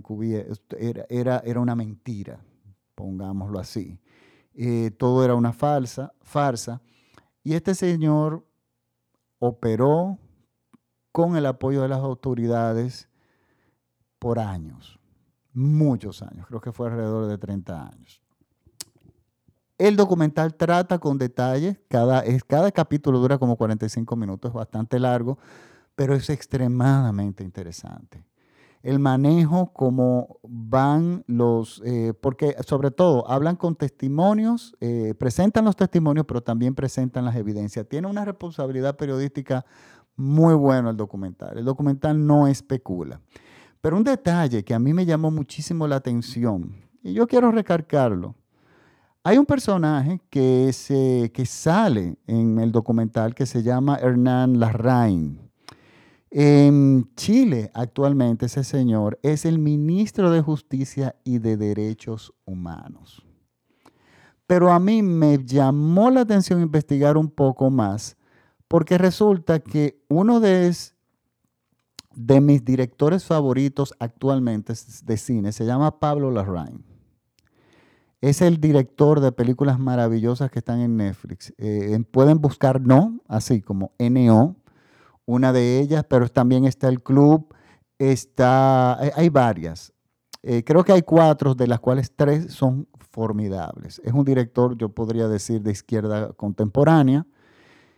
era, 0.78 1.06
era, 1.08 1.38
era 1.44 1.60
una 1.60 1.74
mentira, 1.74 2.40
pongámoslo 2.94 3.58
así. 3.58 4.00
todo 4.96 5.24
era 5.24 5.34
una 5.34 5.52
falsa, 5.52 6.12
farsa. 6.22 6.80
Y 7.42 7.54
este 7.54 7.74
señor 7.74 8.44
operó 9.38 10.18
con 11.12 11.36
el 11.36 11.46
apoyo 11.46 11.82
de 11.82 11.88
las 11.88 12.00
autoridades 12.00 13.08
por 14.18 14.38
años 14.38 15.00
muchos 15.56 16.22
años, 16.22 16.46
creo 16.46 16.60
que 16.60 16.70
fue 16.70 16.88
alrededor 16.88 17.26
de 17.26 17.38
30 17.38 17.88
años. 17.88 18.22
El 19.78 19.96
documental 19.96 20.54
trata 20.54 20.98
con 20.98 21.18
detalles, 21.18 21.78
cada, 21.88 22.24
cada 22.46 22.72
capítulo 22.72 23.18
dura 23.18 23.36
como 23.36 23.56
45 23.56 24.16
minutos, 24.16 24.48
es 24.48 24.54
bastante 24.54 24.98
largo, 24.98 25.38
pero 25.94 26.14
es 26.14 26.30
extremadamente 26.30 27.44
interesante. 27.44 28.24
El 28.82 29.00
manejo, 29.00 29.72
cómo 29.74 30.38
van 30.42 31.24
los, 31.26 31.82
eh, 31.84 32.14
porque 32.18 32.56
sobre 32.66 32.90
todo 32.90 33.28
hablan 33.28 33.56
con 33.56 33.74
testimonios, 33.74 34.74
eh, 34.80 35.12
presentan 35.18 35.64
los 35.66 35.76
testimonios, 35.76 36.24
pero 36.24 36.42
también 36.42 36.74
presentan 36.74 37.24
las 37.24 37.36
evidencias. 37.36 37.86
Tiene 37.86 38.06
una 38.06 38.24
responsabilidad 38.24 38.96
periodística 38.96 39.66
muy 40.14 40.54
buena 40.54 40.90
el 40.90 40.96
documental. 40.96 41.58
El 41.58 41.64
documental 41.64 42.26
no 42.26 42.46
especula. 42.46 43.20
Pero 43.82 43.96
un 43.96 44.04
detalle 44.04 44.64
que 44.64 44.72
a 44.72 44.78
mí 44.78 44.94
me 44.94 45.04
llamó 45.04 45.30
muchísimo 45.30 45.86
la 45.86 45.96
atención, 45.96 46.76
y 47.02 47.12
yo 47.12 47.26
quiero 47.26 47.50
recargarlo, 47.50 48.36
hay 49.26 49.38
un 49.38 49.44
personaje 49.44 50.20
que, 50.30 50.72
se, 50.72 51.32
que 51.34 51.46
sale 51.46 52.16
en 52.28 52.60
el 52.60 52.70
documental 52.70 53.34
que 53.34 53.44
se 53.44 53.60
llama 53.60 53.96
Hernán 53.96 54.60
Larraín. 54.60 55.50
En 56.30 57.10
Chile 57.16 57.72
actualmente 57.74 58.46
ese 58.46 58.62
señor 58.62 59.18
es 59.24 59.44
el 59.44 59.58
ministro 59.58 60.30
de 60.30 60.42
Justicia 60.42 61.16
y 61.24 61.38
de 61.38 61.56
Derechos 61.56 62.34
Humanos. 62.44 63.26
Pero 64.46 64.70
a 64.70 64.78
mí 64.78 65.02
me 65.02 65.44
llamó 65.44 66.08
la 66.08 66.20
atención 66.20 66.62
investigar 66.62 67.16
un 67.16 67.28
poco 67.28 67.68
más 67.68 68.16
porque 68.68 68.96
resulta 68.96 69.58
que 69.58 70.04
uno 70.08 70.38
de, 70.38 70.72
de 72.14 72.40
mis 72.40 72.64
directores 72.64 73.24
favoritos 73.24 73.92
actualmente 73.98 74.72
de 75.02 75.16
cine 75.16 75.50
se 75.50 75.64
llama 75.64 75.98
Pablo 75.98 76.30
Larraín. 76.30 76.95
Es 78.20 78.40
el 78.40 78.60
director 78.60 79.20
de 79.20 79.32
películas 79.32 79.78
maravillosas 79.78 80.50
que 80.50 80.60
están 80.60 80.80
en 80.80 80.96
Netflix. 80.96 81.52
Eh, 81.58 81.98
pueden 82.10 82.40
buscar 82.40 82.80
No, 82.80 83.20
así 83.28 83.60
como 83.60 83.92
NO, 83.98 84.56
una 85.26 85.52
de 85.52 85.80
ellas, 85.80 86.04
pero 86.08 86.28
también 86.28 86.64
está 86.64 86.88
el 86.88 87.02
club, 87.02 87.54
está, 87.98 88.98
eh, 89.02 89.12
hay 89.14 89.28
varias. 89.28 89.92
Eh, 90.42 90.62
creo 90.64 90.84
que 90.84 90.92
hay 90.92 91.02
cuatro, 91.02 91.54
de 91.54 91.66
las 91.66 91.80
cuales 91.80 92.12
tres 92.14 92.52
son 92.52 92.88
formidables. 93.10 94.00
Es 94.04 94.12
un 94.12 94.24
director, 94.24 94.76
yo 94.76 94.88
podría 94.90 95.28
decir, 95.28 95.62
de 95.62 95.72
izquierda 95.72 96.32
contemporánea. 96.34 97.26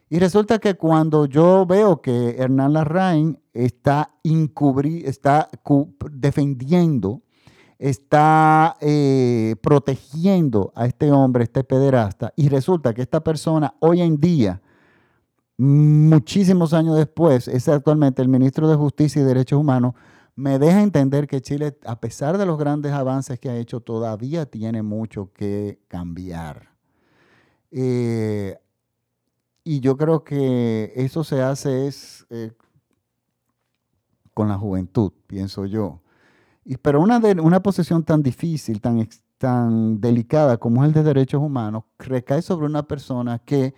Y 0.08 0.18
resulta 0.18 0.58
que 0.58 0.74
cuando 0.74 1.26
yo 1.26 1.66
veo 1.66 2.00
que 2.00 2.36
Hernán 2.38 2.72
Larraín 2.72 3.38
está, 3.52 4.14
está 4.24 5.50
defendiendo, 6.10 7.22
está 7.78 8.76
eh, 8.80 9.56
protegiendo 9.62 10.72
a 10.74 10.86
este 10.86 11.12
hombre, 11.12 11.44
este 11.44 11.64
pederasta, 11.64 12.32
y 12.36 12.48
resulta 12.48 12.92
que 12.94 13.02
esta 13.02 13.22
persona 13.22 13.74
hoy 13.80 14.00
en 14.02 14.18
día 14.18 14.60
muchísimos 15.58 16.72
años 16.72 16.96
después, 16.96 17.48
es 17.48 17.68
actualmente 17.68 18.22
el 18.22 18.28
ministro 18.28 18.68
de 18.68 18.76
Justicia 18.76 19.20
y 19.20 19.24
Derechos 19.24 19.58
Humanos, 19.60 19.94
me 20.36 20.58
deja 20.60 20.82
entender 20.82 21.26
que 21.26 21.42
Chile, 21.42 21.76
a 21.84 21.98
pesar 22.00 22.38
de 22.38 22.46
los 22.46 22.58
grandes 22.58 22.92
avances 22.92 23.40
que 23.40 23.50
ha 23.50 23.56
hecho, 23.56 23.80
todavía 23.80 24.46
tiene 24.46 24.82
mucho 24.82 25.32
que 25.32 25.80
cambiar. 25.88 26.70
Eh, 27.72 28.56
y 29.64 29.80
yo 29.80 29.96
creo 29.96 30.22
que 30.22 30.92
eso 30.94 31.24
se 31.24 31.42
hace 31.42 31.90
eh, 32.30 32.52
con 34.32 34.48
la 34.48 34.56
juventud, 34.56 35.12
pienso 35.26 35.66
yo. 35.66 36.00
Y, 36.68 36.76
pero 36.76 37.00
una, 37.00 37.18
de, 37.18 37.40
una 37.40 37.62
posición 37.62 38.04
tan 38.04 38.22
difícil, 38.22 38.82
tan, 38.82 39.08
tan 39.38 39.98
delicada 40.02 40.58
como 40.58 40.82
es 40.82 40.88
el 40.88 40.92
de 40.92 41.02
derechos 41.02 41.40
humanos, 41.40 41.84
recae 41.98 42.42
sobre 42.42 42.66
una 42.66 42.82
persona 42.82 43.38
que 43.38 43.72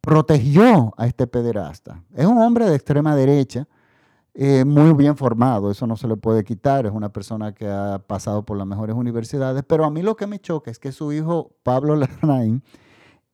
protegió 0.00 0.94
a 0.96 1.06
este 1.06 1.26
pederasta. 1.26 2.02
Es 2.14 2.24
un 2.24 2.38
hombre 2.38 2.64
de 2.64 2.76
extrema 2.76 3.14
derecha, 3.14 3.68
eh, 4.32 4.64
muy 4.64 4.94
bien 4.94 5.18
formado, 5.18 5.70
eso 5.70 5.86
no 5.86 5.98
se 5.98 6.08
le 6.08 6.16
puede 6.16 6.44
quitar, 6.44 6.86
es 6.86 6.92
una 6.92 7.12
persona 7.12 7.52
que 7.52 7.68
ha 7.68 7.98
pasado 7.98 8.42
por 8.42 8.56
las 8.56 8.66
mejores 8.66 8.96
universidades, 8.96 9.62
pero 9.68 9.84
a 9.84 9.90
mí 9.90 10.00
lo 10.00 10.16
que 10.16 10.26
me 10.26 10.38
choca 10.38 10.70
es 10.70 10.78
que 10.78 10.92
su 10.92 11.12
hijo 11.12 11.56
Pablo 11.62 11.94
Larraín, 12.22 12.62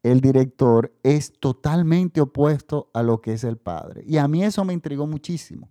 el 0.03 0.21
director, 0.21 0.93
es 1.05 1.33
totalmente 1.39 2.21
opuesto 2.21 2.91
a 2.93 3.05
lo 3.05 3.21
que 3.21 3.35
es 3.35 3.45
el 3.45 3.57
padre. 3.57 4.03
Y 4.05 4.17
a 4.17 4.27
mí 4.27 4.43
eso 4.43 4.65
me 4.65 4.73
intrigó 4.73 5.07
muchísimo. 5.07 5.69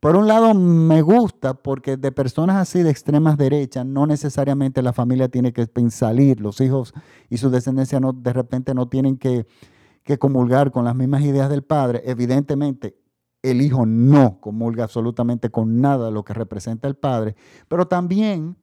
Por 0.00 0.16
un 0.16 0.26
lado, 0.26 0.54
me 0.54 1.02
gusta 1.02 1.54
porque 1.54 1.96
de 1.96 2.10
personas 2.10 2.56
así 2.56 2.82
de 2.82 2.90
extremas 2.90 3.36
derechas, 3.36 3.84
no 3.84 4.06
necesariamente 4.06 4.82
la 4.82 4.94
familia 4.94 5.28
tiene 5.28 5.52
que 5.52 5.68
salir, 5.90 6.40
los 6.40 6.60
hijos 6.60 6.94
y 7.28 7.36
su 7.36 7.50
descendencia 7.50 8.00
no, 8.00 8.12
de 8.14 8.32
repente 8.32 8.72
no 8.74 8.88
tienen 8.88 9.18
que 9.18 9.46
que 10.04 10.18
comulgar 10.18 10.70
con 10.70 10.84
las 10.84 10.94
mismas 10.94 11.22
ideas 11.22 11.50
del 11.50 11.62
padre, 11.62 12.02
evidentemente 12.04 12.96
el 13.42 13.62
hijo 13.62 13.86
no 13.86 14.40
comulga 14.40 14.84
absolutamente 14.84 15.50
con 15.50 15.80
nada 15.80 16.06
de 16.06 16.12
lo 16.12 16.24
que 16.24 16.34
representa 16.34 16.88
el 16.88 16.96
padre, 16.96 17.36
pero 17.68 17.86
también 17.86 18.56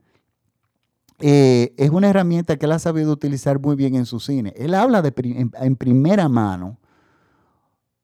eh, 1.20 1.74
es 1.78 1.90
una 1.90 2.10
herramienta 2.10 2.58
que 2.58 2.66
él 2.66 2.74
ha 2.74 2.80
sabido 2.80 3.12
utilizar 3.12 3.60
muy 3.60 3.76
bien 3.76 3.96
en 3.96 4.06
su 4.06 4.20
cine. 4.20 4.54
Él 4.56 4.76
habla 4.76 5.02
de, 5.02 5.14
en, 5.16 5.76
primera 5.78 6.30
mano 6.30 6.78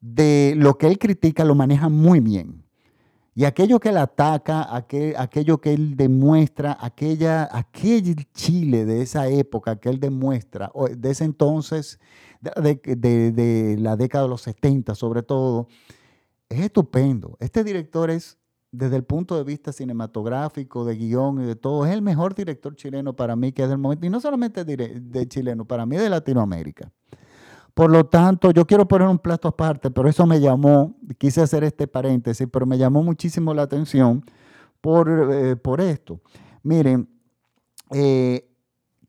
de 0.00 0.54
lo 0.56 0.78
que 0.78 0.88
él 0.88 0.98
critica, 0.98 1.44
lo 1.44 1.54
maneja 1.54 1.88
muy 1.88 2.18
bien. 2.18 2.63
Y 3.36 3.44
aquello 3.46 3.80
que 3.80 3.88
él 3.88 3.96
ataca, 3.96 4.68
aquello 4.72 5.60
que 5.60 5.74
él 5.74 5.96
demuestra, 5.96 6.78
aquella, 6.80 7.48
aquel 7.50 8.26
Chile 8.32 8.84
de 8.84 9.02
esa 9.02 9.28
época 9.28 9.76
que 9.76 9.88
él 9.88 9.98
demuestra, 9.98 10.70
de 10.96 11.10
ese 11.10 11.24
entonces, 11.24 11.98
de, 12.40 13.76
la 13.78 13.96
década 13.96 14.24
de 14.24 14.30
los 14.30 14.42
70 14.42 14.94
sobre 14.94 15.22
todo, 15.24 15.66
es 16.48 16.60
estupendo. 16.60 17.36
Este 17.40 17.64
director 17.64 18.08
es, 18.08 18.38
desde 18.70 18.94
el 18.94 19.02
punto 19.02 19.36
de 19.36 19.42
vista 19.42 19.72
cinematográfico, 19.72 20.84
de 20.84 20.94
guion 20.94 21.42
y 21.42 21.44
de 21.44 21.56
todo, 21.56 21.84
es 21.86 21.92
el 21.92 22.02
mejor 22.02 22.36
director 22.36 22.76
chileno 22.76 23.16
para 23.16 23.34
mí 23.34 23.50
que 23.50 23.64
es 23.64 23.68
del 23.68 23.78
momento, 23.78 24.06
y 24.06 24.10
no 24.10 24.20
solamente 24.20 24.64
de, 24.64 25.28
chileno, 25.28 25.64
para 25.64 25.86
mí 25.86 25.96
de 25.96 26.08
Latinoamérica. 26.08 26.92
Por 27.74 27.90
lo 27.90 28.06
tanto, 28.06 28.52
yo 28.52 28.66
quiero 28.66 28.86
poner 28.86 29.08
un 29.08 29.18
plato 29.18 29.48
aparte, 29.48 29.90
pero 29.90 30.08
eso 30.08 30.26
me 30.26 30.40
llamó, 30.40 30.96
quise 31.18 31.42
hacer 31.42 31.64
este 31.64 31.88
paréntesis, 31.88 32.46
pero 32.50 32.66
me 32.66 32.78
llamó 32.78 33.02
muchísimo 33.02 33.52
la 33.52 33.62
atención 33.62 34.24
por, 34.80 35.08
eh, 35.32 35.56
por 35.56 35.80
esto. 35.80 36.20
Miren, 36.62 37.08
eh, 37.90 38.48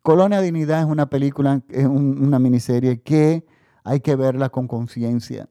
Colonia 0.01 0.41
Dignidad 0.41 0.81
es 0.81 0.85
una 0.85 1.09
película, 1.09 1.61
es 1.69 1.85
una 1.85 2.39
miniserie 2.39 3.01
que 3.01 3.45
hay 3.83 3.99
que 4.01 4.15
verla 4.15 4.49
con 4.49 4.67
conciencia. 4.67 5.49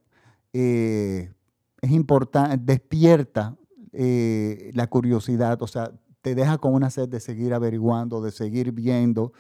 Eh, 0.53 1.33
es 1.81 1.91
importante, 1.91 2.57
despierta 2.59 3.57
eh, 3.93 4.71
la 4.75 4.87
curiosidad, 4.89 5.61
o 5.63 5.67
sea, 5.67 5.93
te 6.21 6.35
deja 6.35 6.59
con 6.59 6.75
una 6.75 6.91
sed 6.91 7.09
de 7.09 7.21
seguir 7.21 7.53
averiguando, 7.53 8.23
de 8.23 8.33
seguir 8.33 8.73
viendo, 8.73 9.33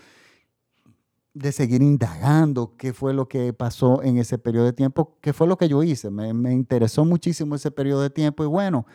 de 1.34 1.52
seguir 1.52 1.82
indagando 1.82 2.76
qué 2.76 2.92
fue 2.92 3.12
lo 3.12 3.28
que 3.28 3.52
pasó 3.52 4.02
en 4.02 4.18
ese 4.18 4.38
periodo 4.38 4.66
de 4.66 4.72
tiempo, 4.72 5.18
qué 5.20 5.32
fue 5.32 5.46
lo 5.46 5.58
que 5.58 5.68
yo 5.68 5.82
hice. 5.82 6.10
Me, 6.10 6.32
me 6.32 6.52
interesó 6.52 7.04
muchísimo 7.04 7.56
ese 7.56 7.70
periodo 7.70 8.02
de 8.02 8.10
tiempo 8.10 8.44
y 8.44 8.46
bueno, 8.46 8.86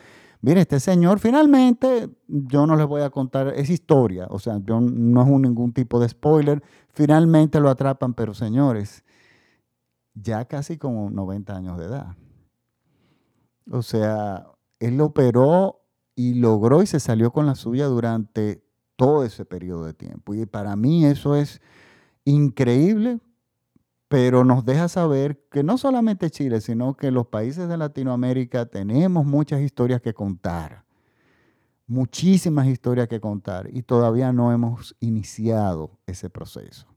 Mire, 0.42 0.62
este 0.62 0.80
señor 0.80 1.20
finalmente, 1.20 2.10
yo 2.28 2.66
no 2.66 2.78
les 2.78 2.88
voy 2.88 3.02
a 3.02 3.10
contar, 3.10 3.50
es 3.50 3.70
historia, 3.70 4.26
o 4.30 4.40
sea, 4.40 4.58
yo, 4.64 4.80
no 4.80 5.22
es 5.24 5.28
ningún 5.28 5.74
tipo 5.74 6.00
de 6.00 6.08
spoiler, 6.08 6.64
finalmente 6.94 7.60
lo 7.60 7.70
atrapan, 7.70 8.14
pero 8.14 8.34
señores, 8.34 9.04
ya 10.14 10.46
casi 10.46 10.78
como 10.78 11.10
90 11.10 11.56
años 11.56 11.78
de 11.78 11.86
edad. 11.86 12.16
O 13.70 13.82
sea, 13.82 14.48
él 14.80 14.98
lo 14.98 15.08
operó 15.08 15.82
y 16.16 16.36
logró 16.36 16.82
y 16.84 16.88
se 16.88 17.02
salió 17.02 17.32
con 17.32 17.46
la 17.46 17.56
suya 17.56 17.88
durante 17.88 18.64
todo 18.96 19.26
ese 19.26 19.44
periodo 19.44 19.86
de 19.86 19.94
tiempo. 19.94 20.34
Y 20.34 20.46
para 20.46 20.76
mí 20.78 21.06
eso 21.06 21.36
es 21.36 21.62
increíble 22.26 23.20
pero 24.10 24.44
nos 24.44 24.66
deja 24.66 24.90
saber 24.90 25.40
que 25.52 25.64
no 25.64 25.78
solamente 25.78 26.32
Chile, 26.32 26.62
sino 26.62 26.96
que 26.98 27.12
los 27.12 27.28
países 27.28 27.70
de 27.70 27.78
Latinoamérica 27.78 28.66
tenemos 28.66 29.24
muchas 29.24 29.62
historias 29.62 30.02
que 30.02 30.16
contar, 30.16 30.84
muchísimas 31.86 32.68
historias 32.68 33.08
que 33.08 33.22
contar 33.22 33.70
y 33.72 33.84
todavía 33.84 34.34
no 34.34 34.52
hemos 34.52 34.96
iniciado 35.00 36.00
ese 36.08 36.30
proceso. 36.30 36.88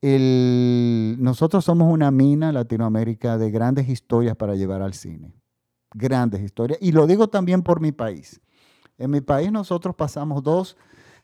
nosotros 0.00 1.64
somos 1.64 1.92
una 1.92 2.12
mina 2.12 2.52
Latinoamérica 2.52 3.36
de 3.36 3.50
grandes 3.50 3.88
historias 3.88 4.36
para 4.36 4.54
llevar 4.54 4.80
al 4.80 4.94
cine, 4.94 5.34
grandes 5.92 6.40
historias, 6.40 6.78
y 6.80 6.92
lo 6.92 7.08
digo 7.08 7.28
también 7.28 7.62
por 7.62 7.80
mi 7.80 7.90
país. 7.90 8.40
En 8.96 9.10
mi 9.10 9.20
país 9.20 9.50
nosotros 9.50 9.96
pasamos 9.96 10.44
dos, 10.44 10.76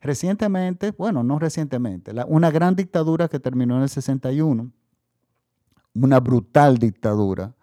recientemente, 0.05 0.93
bueno, 0.93 1.25
no 1.25 1.39
recientemente, 1.41 2.13
una 2.29 2.51
gran 2.51 2.77
dictadura 2.77 3.29
que 3.29 3.41
terminó 3.41 3.77
en 3.77 3.83
el 3.83 3.89
61 3.89 4.71
una 5.95 6.21
brutal 6.21 6.79
dictadura, 6.79 7.55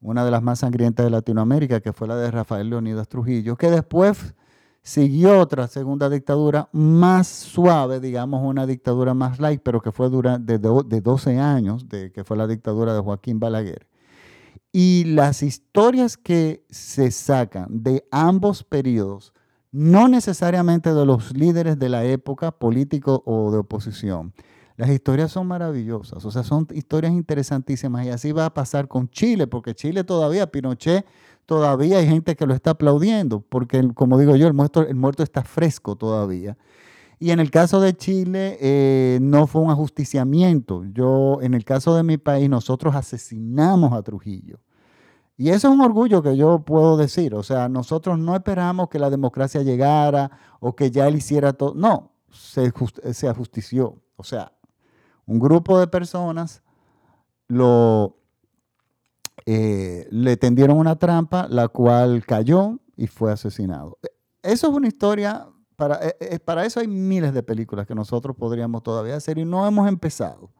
una 0.00 0.24
de 0.24 0.30
las 0.30 0.42
más 0.42 0.60
sangrientas 0.60 1.04
de 1.04 1.10
Latinoamérica, 1.10 1.80
que 1.80 1.92
fue 1.92 2.08
la 2.08 2.16
de 2.16 2.30
Rafael 2.30 2.70
Leonidas 2.70 3.06
Trujillo, 3.08 3.56
que 3.56 3.70
después 3.70 4.34
Siguió 4.82 5.38
otra 5.38 5.68
segunda 5.68 6.08
dictadura 6.08 6.70
más 6.72 7.28
suave, 7.28 8.00
digamos 8.00 8.42
una 8.42 8.66
dictadura 8.66 9.12
más 9.12 9.38
light, 9.38 9.60
pero 9.62 9.82
que 9.82 9.92
fue 9.92 10.08
durante 10.08 10.58
de, 10.58 10.82
de 10.86 11.00
12 11.02 11.38
años, 11.38 11.88
de, 11.88 12.10
que 12.10 12.24
fue 12.24 12.36
la 12.36 12.46
dictadura 12.46 12.94
de 12.94 13.00
Joaquín 13.00 13.38
Balaguer. 13.38 13.86
Y 14.72 15.04
las 15.04 15.42
historias 15.42 16.16
que 16.16 16.64
se 16.70 17.10
sacan 17.10 17.82
de 17.82 18.06
ambos 18.10 18.64
periodos, 18.64 19.34
no 19.72 20.08
necesariamente 20.08 20.92
de 20.92 21.06
los 21.06 21.32
líderes 21.36 21.78
de 21.78 21.88
la 21.88 22.04
época, 22.04 22.50
político 22.50 23.22
o 23.26 23.50
de 23.50 23.58
oposición, 23.58 24.32
las 24.76 24.88
historias 24.88 25.30
son 25.30 25.46
maravillosas, 25.46 26.24
o 26.24 26.30
sea, 26.30 26.42
son 26.42 26.66
historias 26.72 27.12
interesantísimas 27.12 28.06
y 28.06 28.08
así 28.08 28.32
va 28.32 28.46
a 28.46 28.54
pasar 28.54 28.88
con 28.88 29.10
Chile, 29.10 29.46
porque 29.46 29.74
Chile 29.74 30.04
todavía, 30.04 30.50
Pinochet, 30.50 31.04
todavía 31.44 31.98
hay 31.98 32.06
gente 32.06 32.34
que 32.34 32.46
lo 32.46 32.54
está 32.54 32.70
aplaudiendo, 32.70 33.40
porque 33.40 33.92
como 33.94 34.18
digo 34.18 34.36
yo, 34.36 34.46
el 34.46 34.54
muerto, 34.54 34.86
el 34.86 34.94
muerto 34.94 35.22
está 35.22 35.42
fresco 35.42 35.96
todavía. 35.96 36.56
Y 37.18 37.32
en 37.32 37.40
el 37.40 37.50
caso 37.50 37.82
de 37.82 37.94
Chile 37.94 38.56
eh, 38.60 39.18
no 39.20 39.46
fue 39.46 39.60
un 39.60 39.70
ajusticiamiento. 39.70 40.86
Yo, 40.86 41.40
en 41.42 41.52
el 41.52 41.66
caso 41.66 41.94
de 41.94 42.02
mi 42.02 42.16
país, 42.16 42.48
nosotros 42.48 42.94
asesinamos 42.94 43.92
a 43.92 44.02
Trujillo. 44.02 44.60
Y 45.40 45.48
eso 45.48 45.68
es 45.68 45.74
un 45.74 45.80
orgullo 45.80 46.22
que 46.22 46.36
yo 46.36 46.58
puedo 46.58 46.98
decir. 46.98 47.34
O 47.34 47.42
sea, 47.42 47.66
nosotros 47.70 48.18
no 48.18 48.36
esperamos 48.36 48.90
que 48.90 48.98
la 48.98 49.08
democracia 49.08 49.62
llegara 49.62 50.30
o 50.60 50.76
que 50.76 50.90
ya 50.90 51.08
él 51.08 51.16
hiciera 51.16 51.54
todo. 51.54 51.72
No, 51.74 52.12
se, 52.30 52.70
ajustició. 53.26 53.96
O 54.16 54.22
sea, 54.22 54.52
un 55.24 55.38
grupo 55.38 55.80
de 55.80 55.86
personas 55.86 56.62
eh, 59.46 60.08
le 60.10 60.36
tendieron 60.36 60.76
una 60.76 60.96
trampa, 60.96 61.48
la 61.48 61.68
cual 61.68 62.22
cayó 62.26 62.78
y 62.94 63.06
fue 63.06 63.32
asesinado. 63.32 63.96
Eso 64.42 64.68
es 64.68 64.74
una 64.74 64.88
historia, 64.88 65.46
para, 65.74 66.06
eh, 66.06 66.16
eh, 66.20 66.38
para 66.38 66.66
eso 66.66 66.80
hay 66.80 66.86
miles 66.86 67.32
de 67.32 67.42
películas 67.42 67.86
que 67.86 67.94
nosotros 67.94 68.36
podríamos 68.36 68.82
todavía 68.82 69.16
hacer 69.16 69.38
y 69.38 69.46
no 69.46 69.66
hemos 69.66 69.88
empezado. 69.88 70.50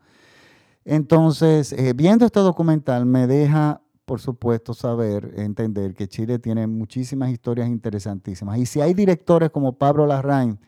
Entonces, 0.87 1.77
viendo 1.95 2.25
este 2.25 2.40
documental 2.40 3.05
me 3.05 3.27
deja, 3.27 3.83
por 4.11 4.20
supuesto, 4.20 4.75
saber, 4.75 5.35
entender 5.37 5.94
que 5.94 6.09
Chile 6.09 6.40
tiene 6.40 6.66
muchísimas 6.66 7.31
historias 7.31 7.68
interesantísimas. 7.68 8.59
Y 8.59 8.66
si 8.66 8.81
hay 8.81 8.92
directores 8.92 9.51
como 9.51 9.79
Pablo 9.79 10.05
Larraín 10.05 10.59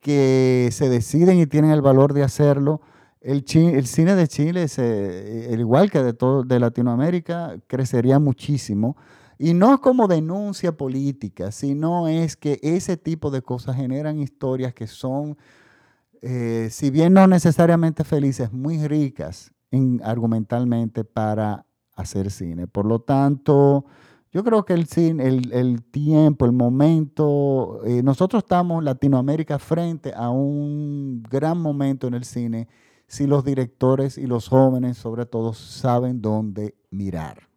que 0.00 0.70
se 0.72 0.88
deciden 0.88 1.38
y 1.38 1.46
tienen 1.46 1.70
el 1.70 1.82
valor 1.82 2.14
de 2.14 2.24
hacerlo, 2.24 2.80
el, 3.20 3.46
cine 3.46 4.16
de 4.16 4.26
Chile, 4.26 4.66
el 4.76 5.60
igual 5.60 5.88
que 5.88 6.02
de 6.02 6.14
todo 6.14 6.42
de 6.42 6.58
Latinoamérica, 6.58 7.60
crecería 7.68 8.18
muchísimo. 8.18 8.96
Y 9.38 9.54
no 9.54 9.80
como 9.80 10.08
denuncia 10.08 10.76
política, 10.76 11.52
sino 11.52 12.08
es 12.08 12.34
que 12.34 12.58
ese 12.60 12.96
tipo 12.96 13.30
de 13.30 13.40
cosas 13.42 13.76
generan 13.76 14.18
historias 14.18 14.74
que 14.74 14.88
son, 14.88 15.38
eh, 16.22 16.70
si 16.72 16.90
bien 16.90 17.12
no 17.12 17.28
necesariamente 17.28 18.02
felices, 18.02 18.52
muy 18.52 18.84
ricas 18.88 19.52
en, 19.70 20.00
argumentalmente 20.02 21.04
para 21.04 21.66
hacer 21.96 22.30
cine. 22.30 22.66
Por 22.66 22.86
lo 22.86 23.00
tanto, 23.00 23.84
yo 24.32 24.42
creo 24.42 24.64
que 24.64 24.72
el 24.72 24.86
cine, 24.86 25.28
el, 25.28 25.82
tiempo, 25.84 26.44
el 26.44 26.52
momento, 26.52 27.80
eh, 27.84 28.02
nosotros 28.02 28.42
estamos, 28.42 28.82
Latinoamérica, 28.82 29.58
frente 29.58 30.12
a 30.14 30.30
un 30.30 31.22
gran 31.22 31.58
momento 31.58 32.08
en 32.08 32.14
el 32.14 32.24
cine 32.24 32.68
si 33.06 33.26
los 33.26 33.44
directores 33.44 34.18
y 34.18 34.26
los 34.26 34.48
jóvenes, 34.48 34.96
sobre 34.96 35.24
todo, 35.26 35.52
saben 35.52 36.20
dónde 36.20 36.74
mirar. 36.90 37.53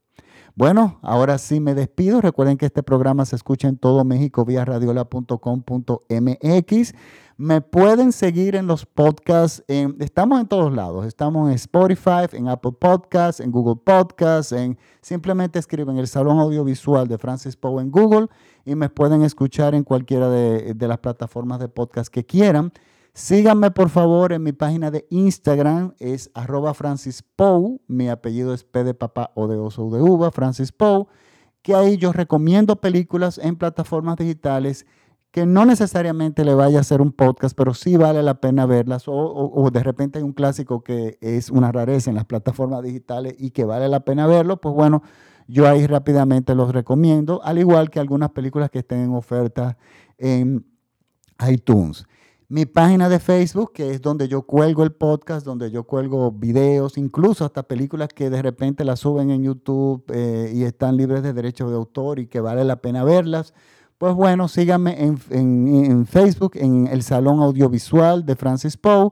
Bueno, 0.57 0.99
ahora 1.03 1.37
sí 1.37 1.59
me 1.59 1.75
despido. 1.75 2.19
Recuerden 2.19 2.57
que 2.57 2.65
este 2.65 2.81
programa 2.81 3.25
se 3.25 3.35
escucha 3.35 3.67
en 3.67 3.77
todo 3.77 4.03
México 4.03 4.43
vía 4.43 4.65
radiola.com.mx. 4.65 6.93
Me 7.37 7.61
pueden 7.61 8.11
seguir 8.11 8.55
en 8.55 8.65
los 8.65 8.87
podcasts. 8.87 9.63
estamos 9.67 10.41
en 10.41 10.47
todos 10.47 10.73
lados. 10.73 11.05
Estamos 11.05 11.49
en 11.49 11.53
Spotify, 11.53 12.25
en 12.31 12.47
Apple 12.47 12.71
Podcasts, 12.71 13.39
en 13.39 13.51
Google 13.51 13.75
Podcasts. 13.75 14.51
En, 14.51 14.79
simplemente 14.99 15.59
escriben 15.59 15.99
el 15.99 16.07
Salón 16.07 16.39
Audiovisual 16.39 17.07
de 17.07 17.19
Francis 17.19 17.55
Poe 17.55 17.83
en 17.83 17.91
Google 17.91 18.25
y 18.65 18.73
me 18.73 18.89
pueden 18.89 19.21
escuchar 19.21 19.75
en 19.75 19.83
cualquiera 19.83 20.27
de, 20.27 20.73
de 20.73 20.87
las 20.87 20.97
plataformas 20.97 21.59
de 21.59 21.67
podcast 21.67 22.11
que 22.11 22.25
quieran. 22.25 22.73
Síganme 23.17 23.71
por 23.71 23.89
favor 23.89 24.31
en 24.31 24.43
mi 24.43 24.51
página 24.51 24.91
de 24.91 25.07
Instagram, 25.09 25.95
es 25.97 26.29
arroba 26.35 26.75
mi 27.87 28.09
apellido 28.09 28.53
es 28.53 28.63
P 28.63 28.83
de 28.83 28.93
papá 28.93 29.31
o 29.33 29.47
de 29.47 29.57
oso 29.57 29.87
o 29.87 29.89
de 29.89 30.03
uva, 30.03 30.29
Francis 30.29 30.71
Pou, 30.71 31.07
que 31.63 31.73
ahí 31.73 31.97
yo 31.97 32.13
recomiendo 32.13 32.75
películas 32.75 33.39
en 33.39 33.55
plataformas 33.55 34.17
digitales 34.17 34.85
que 35.31 35.47
no 35.47 35.65
necesariamente 35.65 36.45
le 36.45 36.53
vaya 36.53 36.77
a 36.77 36.81
hacer 36.81 37.01
un 37.01 37.11
podcast, 37.11 37.57
pero 37.57 37.73
sí 37.73 37.97
vale 37.97 38.21
la 38.21 38.39
pena 38.39 38.67
verlas, 38.67 39.05
o, 39.07 39.67
de 39.73 39.81
repente 39.81 40.19
hay 40.19 40.23
un 40.23 40.33
clásico 40.33 40.83
que 40.83 41.17
es 41.19 41.49
una 41.49 41.71
rareza 41.71 42.11
en 42.11 42.17
las 42.17 42.25
plataformas 42.25 42.83
digitales 42.83 43.33
y 43.39 43.49
que 43.49 43.65
vale 43.65 43.89
la 43.89 44.01
pena 44.01 44.27
verlo, 44.27 44.61
pues 44.61 44.75
bueno, 44.75 45.01
yo 45.47 45.67
ahí 45.67 45.87
rápidamente 45.87 46.53
los 46.53 46.71
recomiendo, 46.71 47.41
al 47.43 47.57
igual 47.57 47.89
que 47.89 47.99
algunas 47.99 48.29
películas 48.29 48.69
que 48.69 48.77
estén 48.77 48.99
en 48.99 49.15
oferta 49.15 49.75
en 50.19 50.67
iTunes 51.49 52.05
mi 52.49 52.65
página 52.65 53.09
de 53.09 53.19
Facebook, 53.19 53.73
que 53.73 53.91
es 53.91 54.01
donde 54.01 54.29
yo 54.29 54.43
cuelgo 54.43 54.83
el 54.83 54.93
podcast, 54.93 55.45
donde 55.45 55.69
yo 55.69 55.83
cuelgo 55.83 56.31
videos, 56.31 56.97
incluso 56.97 57.43
hasta 57.43 57.63
películas 57.63 58.09
que 58.09 58.29
de 58.29 58.41
repente 58.41 58.85
las 58.85 59.01
suben 59.01 59.31
en 59.31 59.43
YouTube 59.43 60.05
eh, 60.13 60.51
y 60.53 60.63
están 60.63 60.95
libres 60.95 61.23
de 61.23 61.33
derechos 61.33 61.69
de 61.69 61.75
autor 61.75 62.19
y 62.19 62.27
que 62.27 62.39
vale 62.39 62.63
la 62.63 62.77
pena 62.77 63.03
verlas. 63.03 63.53
Pues 63.97 64.13
bueno, 64.13 64.47
síganme 64.47 64.95
en, 65.03 66.05
Facebook, 66.05 66.51
en 66.55 66.87
el 66.87 67.03
Salón 67.03 67.41
Audiovisual 67.41 68.25
de 68.25 68.35
Francis 68.35 68.77
Poe. 68.77 69.09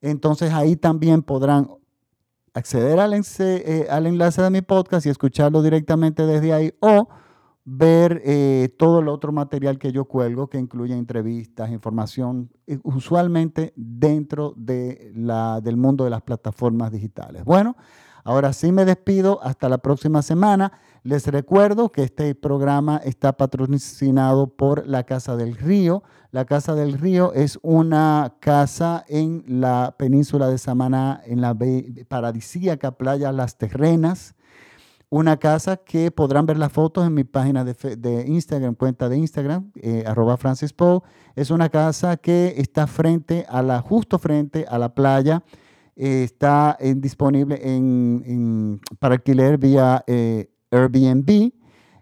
Entonces 0.00 0.52
ahí 0.52 0.76
también 0.76 1.22
podrán 1.22 1.68
acceder 2.54 2.98
al, 2.98 3.12
eh, 3.12 3.86
al 3.90 4.06
enlace 4.06 4.40
de 4.42 4.50
mi 4.50 4.62
podcast 4.62 5.06
y 5.06 5.10
escucharlo 5.10 5.62
directamente 5.62 6.26
desde 6.26 6.52
ahí 6.52 6.74
o 6.80 7.08
ver 7.64 8.20
eh, 8.24 8.74
todo 8.78 9.00
el 9.00 9.08
otro 9.08 9.32
material 9.32 9.78
que 9.78 9.90
yo 9.90 10.04
cuelgo, 10.04 10.48
que 10.48 10.58
incluye 10.58 10.94
entrevistas, 10.94 11.70
información, 11.70 12.50
eh, 12.66 12.78
usualmente 12.82 13.72
dentro 13.76 14.52
de 14.56 15.12
la, 15.14 15.60
del 15.62 15.76
mundo 15.76 16.04
de 16.04 16.10
las 16.10 16.22
plataformas 16.22 16.92
digitales. 16.92 17.44
Bueno, 17.44 17.76
ahora 18.22 18.52
sí 18.52 18.70
me 18.70 18.84
despido, 18.84 19.42
hasta 19.42 19.68
la 19.68 19.78
próxima 19.78 20.20
semana. 20.20 20.72
Les 21.04 21.26
recuerdo 21.26 21.90
que 21.90 22.02
este 22.02 22.34
programa 22.34 22.98
está 22.98 23.34
patrocinado 23.34 24.48
por 24.48 24.86
la 24.86 25.04
Casa 25.04 25.36
del 25.36 25.56
Río. 25.56 26.02
La 26.32 26.44
Casa 26.44 26.74
del 26.74 26.94
Río 26.94 27.32
es 27.32 27.58
una 27.62 28.36
casa 28.40 29.04
en 29.08 29.44
la 29.46 29.94
península 29.98 30.48
de 30.48 30.58
Samaná, 30.58 31.22
en 31.24 31.40
la 31.40 31.56
paradisíaca 32.08 32.92
playa 32.92 33.32
Las 33.32 33.56
Terrenas 33.56 34.34
una 35.14 35.36
casa 35.36 35.76
que 35.76 36.10
podrán 36.10 36.44
ver 36.44 36.58
las 36.58 36.72
fotos 36.72 37.06
en 37.06 37.14
mi 37.14 37.22
página 37.22 37.64
de, 37.64 38.24
Instagram, 38.26 38.74
cuenta 38.74 39.08
de 39.08 39.16
Instagram, 39.16 39.70
eh, 39.76 40.02
arroba 40.04 40.36
Francis 40.36 40.72
Poe. 40.72 41.02
Es 41.36 41.52
una 41.52 41.68
casa 41.68 42.16
que 42.16 42.54
está 42.56 42.88
frente 42.88 43.46
a 43.48 43.62
la, 43.62 43.80
justo 43.80 44.18
frente 44.18 44.66
a 44.68 44.76
la 44.76 44.92
playa. 44.92 45.44
Eh, 45.94 46.24
está 46.24 46.76
disponible 46.96 47.60
en, 47.62 48.80
para 48.98 49.14
alquiler 49.14 49.56
vía 49.56 50.02
eh, 50.08 50.50
Airbnb. 50.72 51.52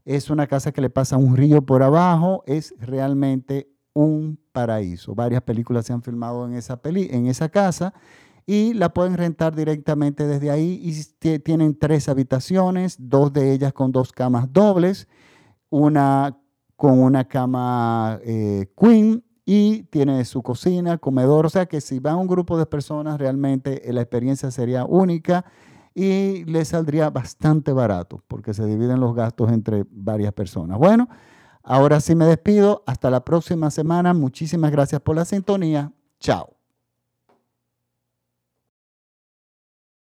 Es 0.07 0.31
una 0.31 0.47
casa 0.47 0.73
que 0.73 0.81
le 0.81 0.89
pasa 0.89 1.19
un 1.19 1.37
río 1.37 1.61
por 1.61 1.83
abajo. 1.83 2.43
Es 2.47 2.75
realmente 2.81 3.69
un 3.93 4.41
paraíso. 4.53 5.15
Varias 5.15 5.43
películas 5.43 5.85
se 5.85 5.93
han 5.93 6.03
filmado 6.03 6.47
en 6.47 6.55
esa, 6.55 6.81
peli 6.81 7.09
en 7.13 7.27
esa 7.27 7.51
casa 7.51 7.93
y 8.47 8.75
la 8.75 8.93
pueden 8.93 9.17
rentar 9.17 9.55
directamente 9.55 10.27
desde 10.27 10.51
ahí. 10.51 10.81
Y 10.83 11.39
tienen 11.41 11.79
tres 11.79 12.09
habitaciones, 12.09 12.97
dos 12.99 13.33
de 13.33 13.53
ellas 13.53 13.73
con 13.73 13.93
dos 13.93 14.13
camas 14.13 14.53
dobles, 14.53 15.09
una 15.71 16.39
con 16.77 16.99
una 16.99 17.29
cama 17.29 18.19
eh, 18.25 18.67
queen 18.77 19.23
y 19.45 19.85
tiene 19.85 20.25
su 20.25 20.43
cocina, 20.43 20.99
comedor, 20.99 21.47
o 21.47 21.49
sea 21.49 21.67
que 21.67 21.81
si 21.81 22.01
va 22.01 22.17
un 22.17 22.27
grupo 22.27 22.59
de 22.59 22.67
personas 22.67 23.19
realmente 23.19 23.89
eh, 23.89 23.93
la 23.93 24.01
experiencia 24.01 24.51
sería 24.51 24.85
única 24.85 25.45
y 25.95 26.45
les 26.45 26.69
saldría 26.69 27.11
bastante 27.11 27.73
barato 27.73 28.25
porque 28.27 28.53
se 28.53 28.67
dividen 28.67 28.99
los 28.99 29.15
gastos 29.15 29.53
entre 29.53 29.85
varias 29.91 30.33
personas. 30.33 30.77
Bueno, 30.77 31.09
ahora 31.63 32.01
sí 32.01 32.17
me 32.17 32.25
despido, 32.25 32.83
hasta 32.87 33.11
la 33.11 33.25
próxima 33.25 33.71
semana, 33.71 34.13
muchísimas 34.13 34.73
gracias 34.73 35.01
por 35.03 35.15
la 35.15 35.25
sintonía, 35.25 35.93
chao. 36.19 36.62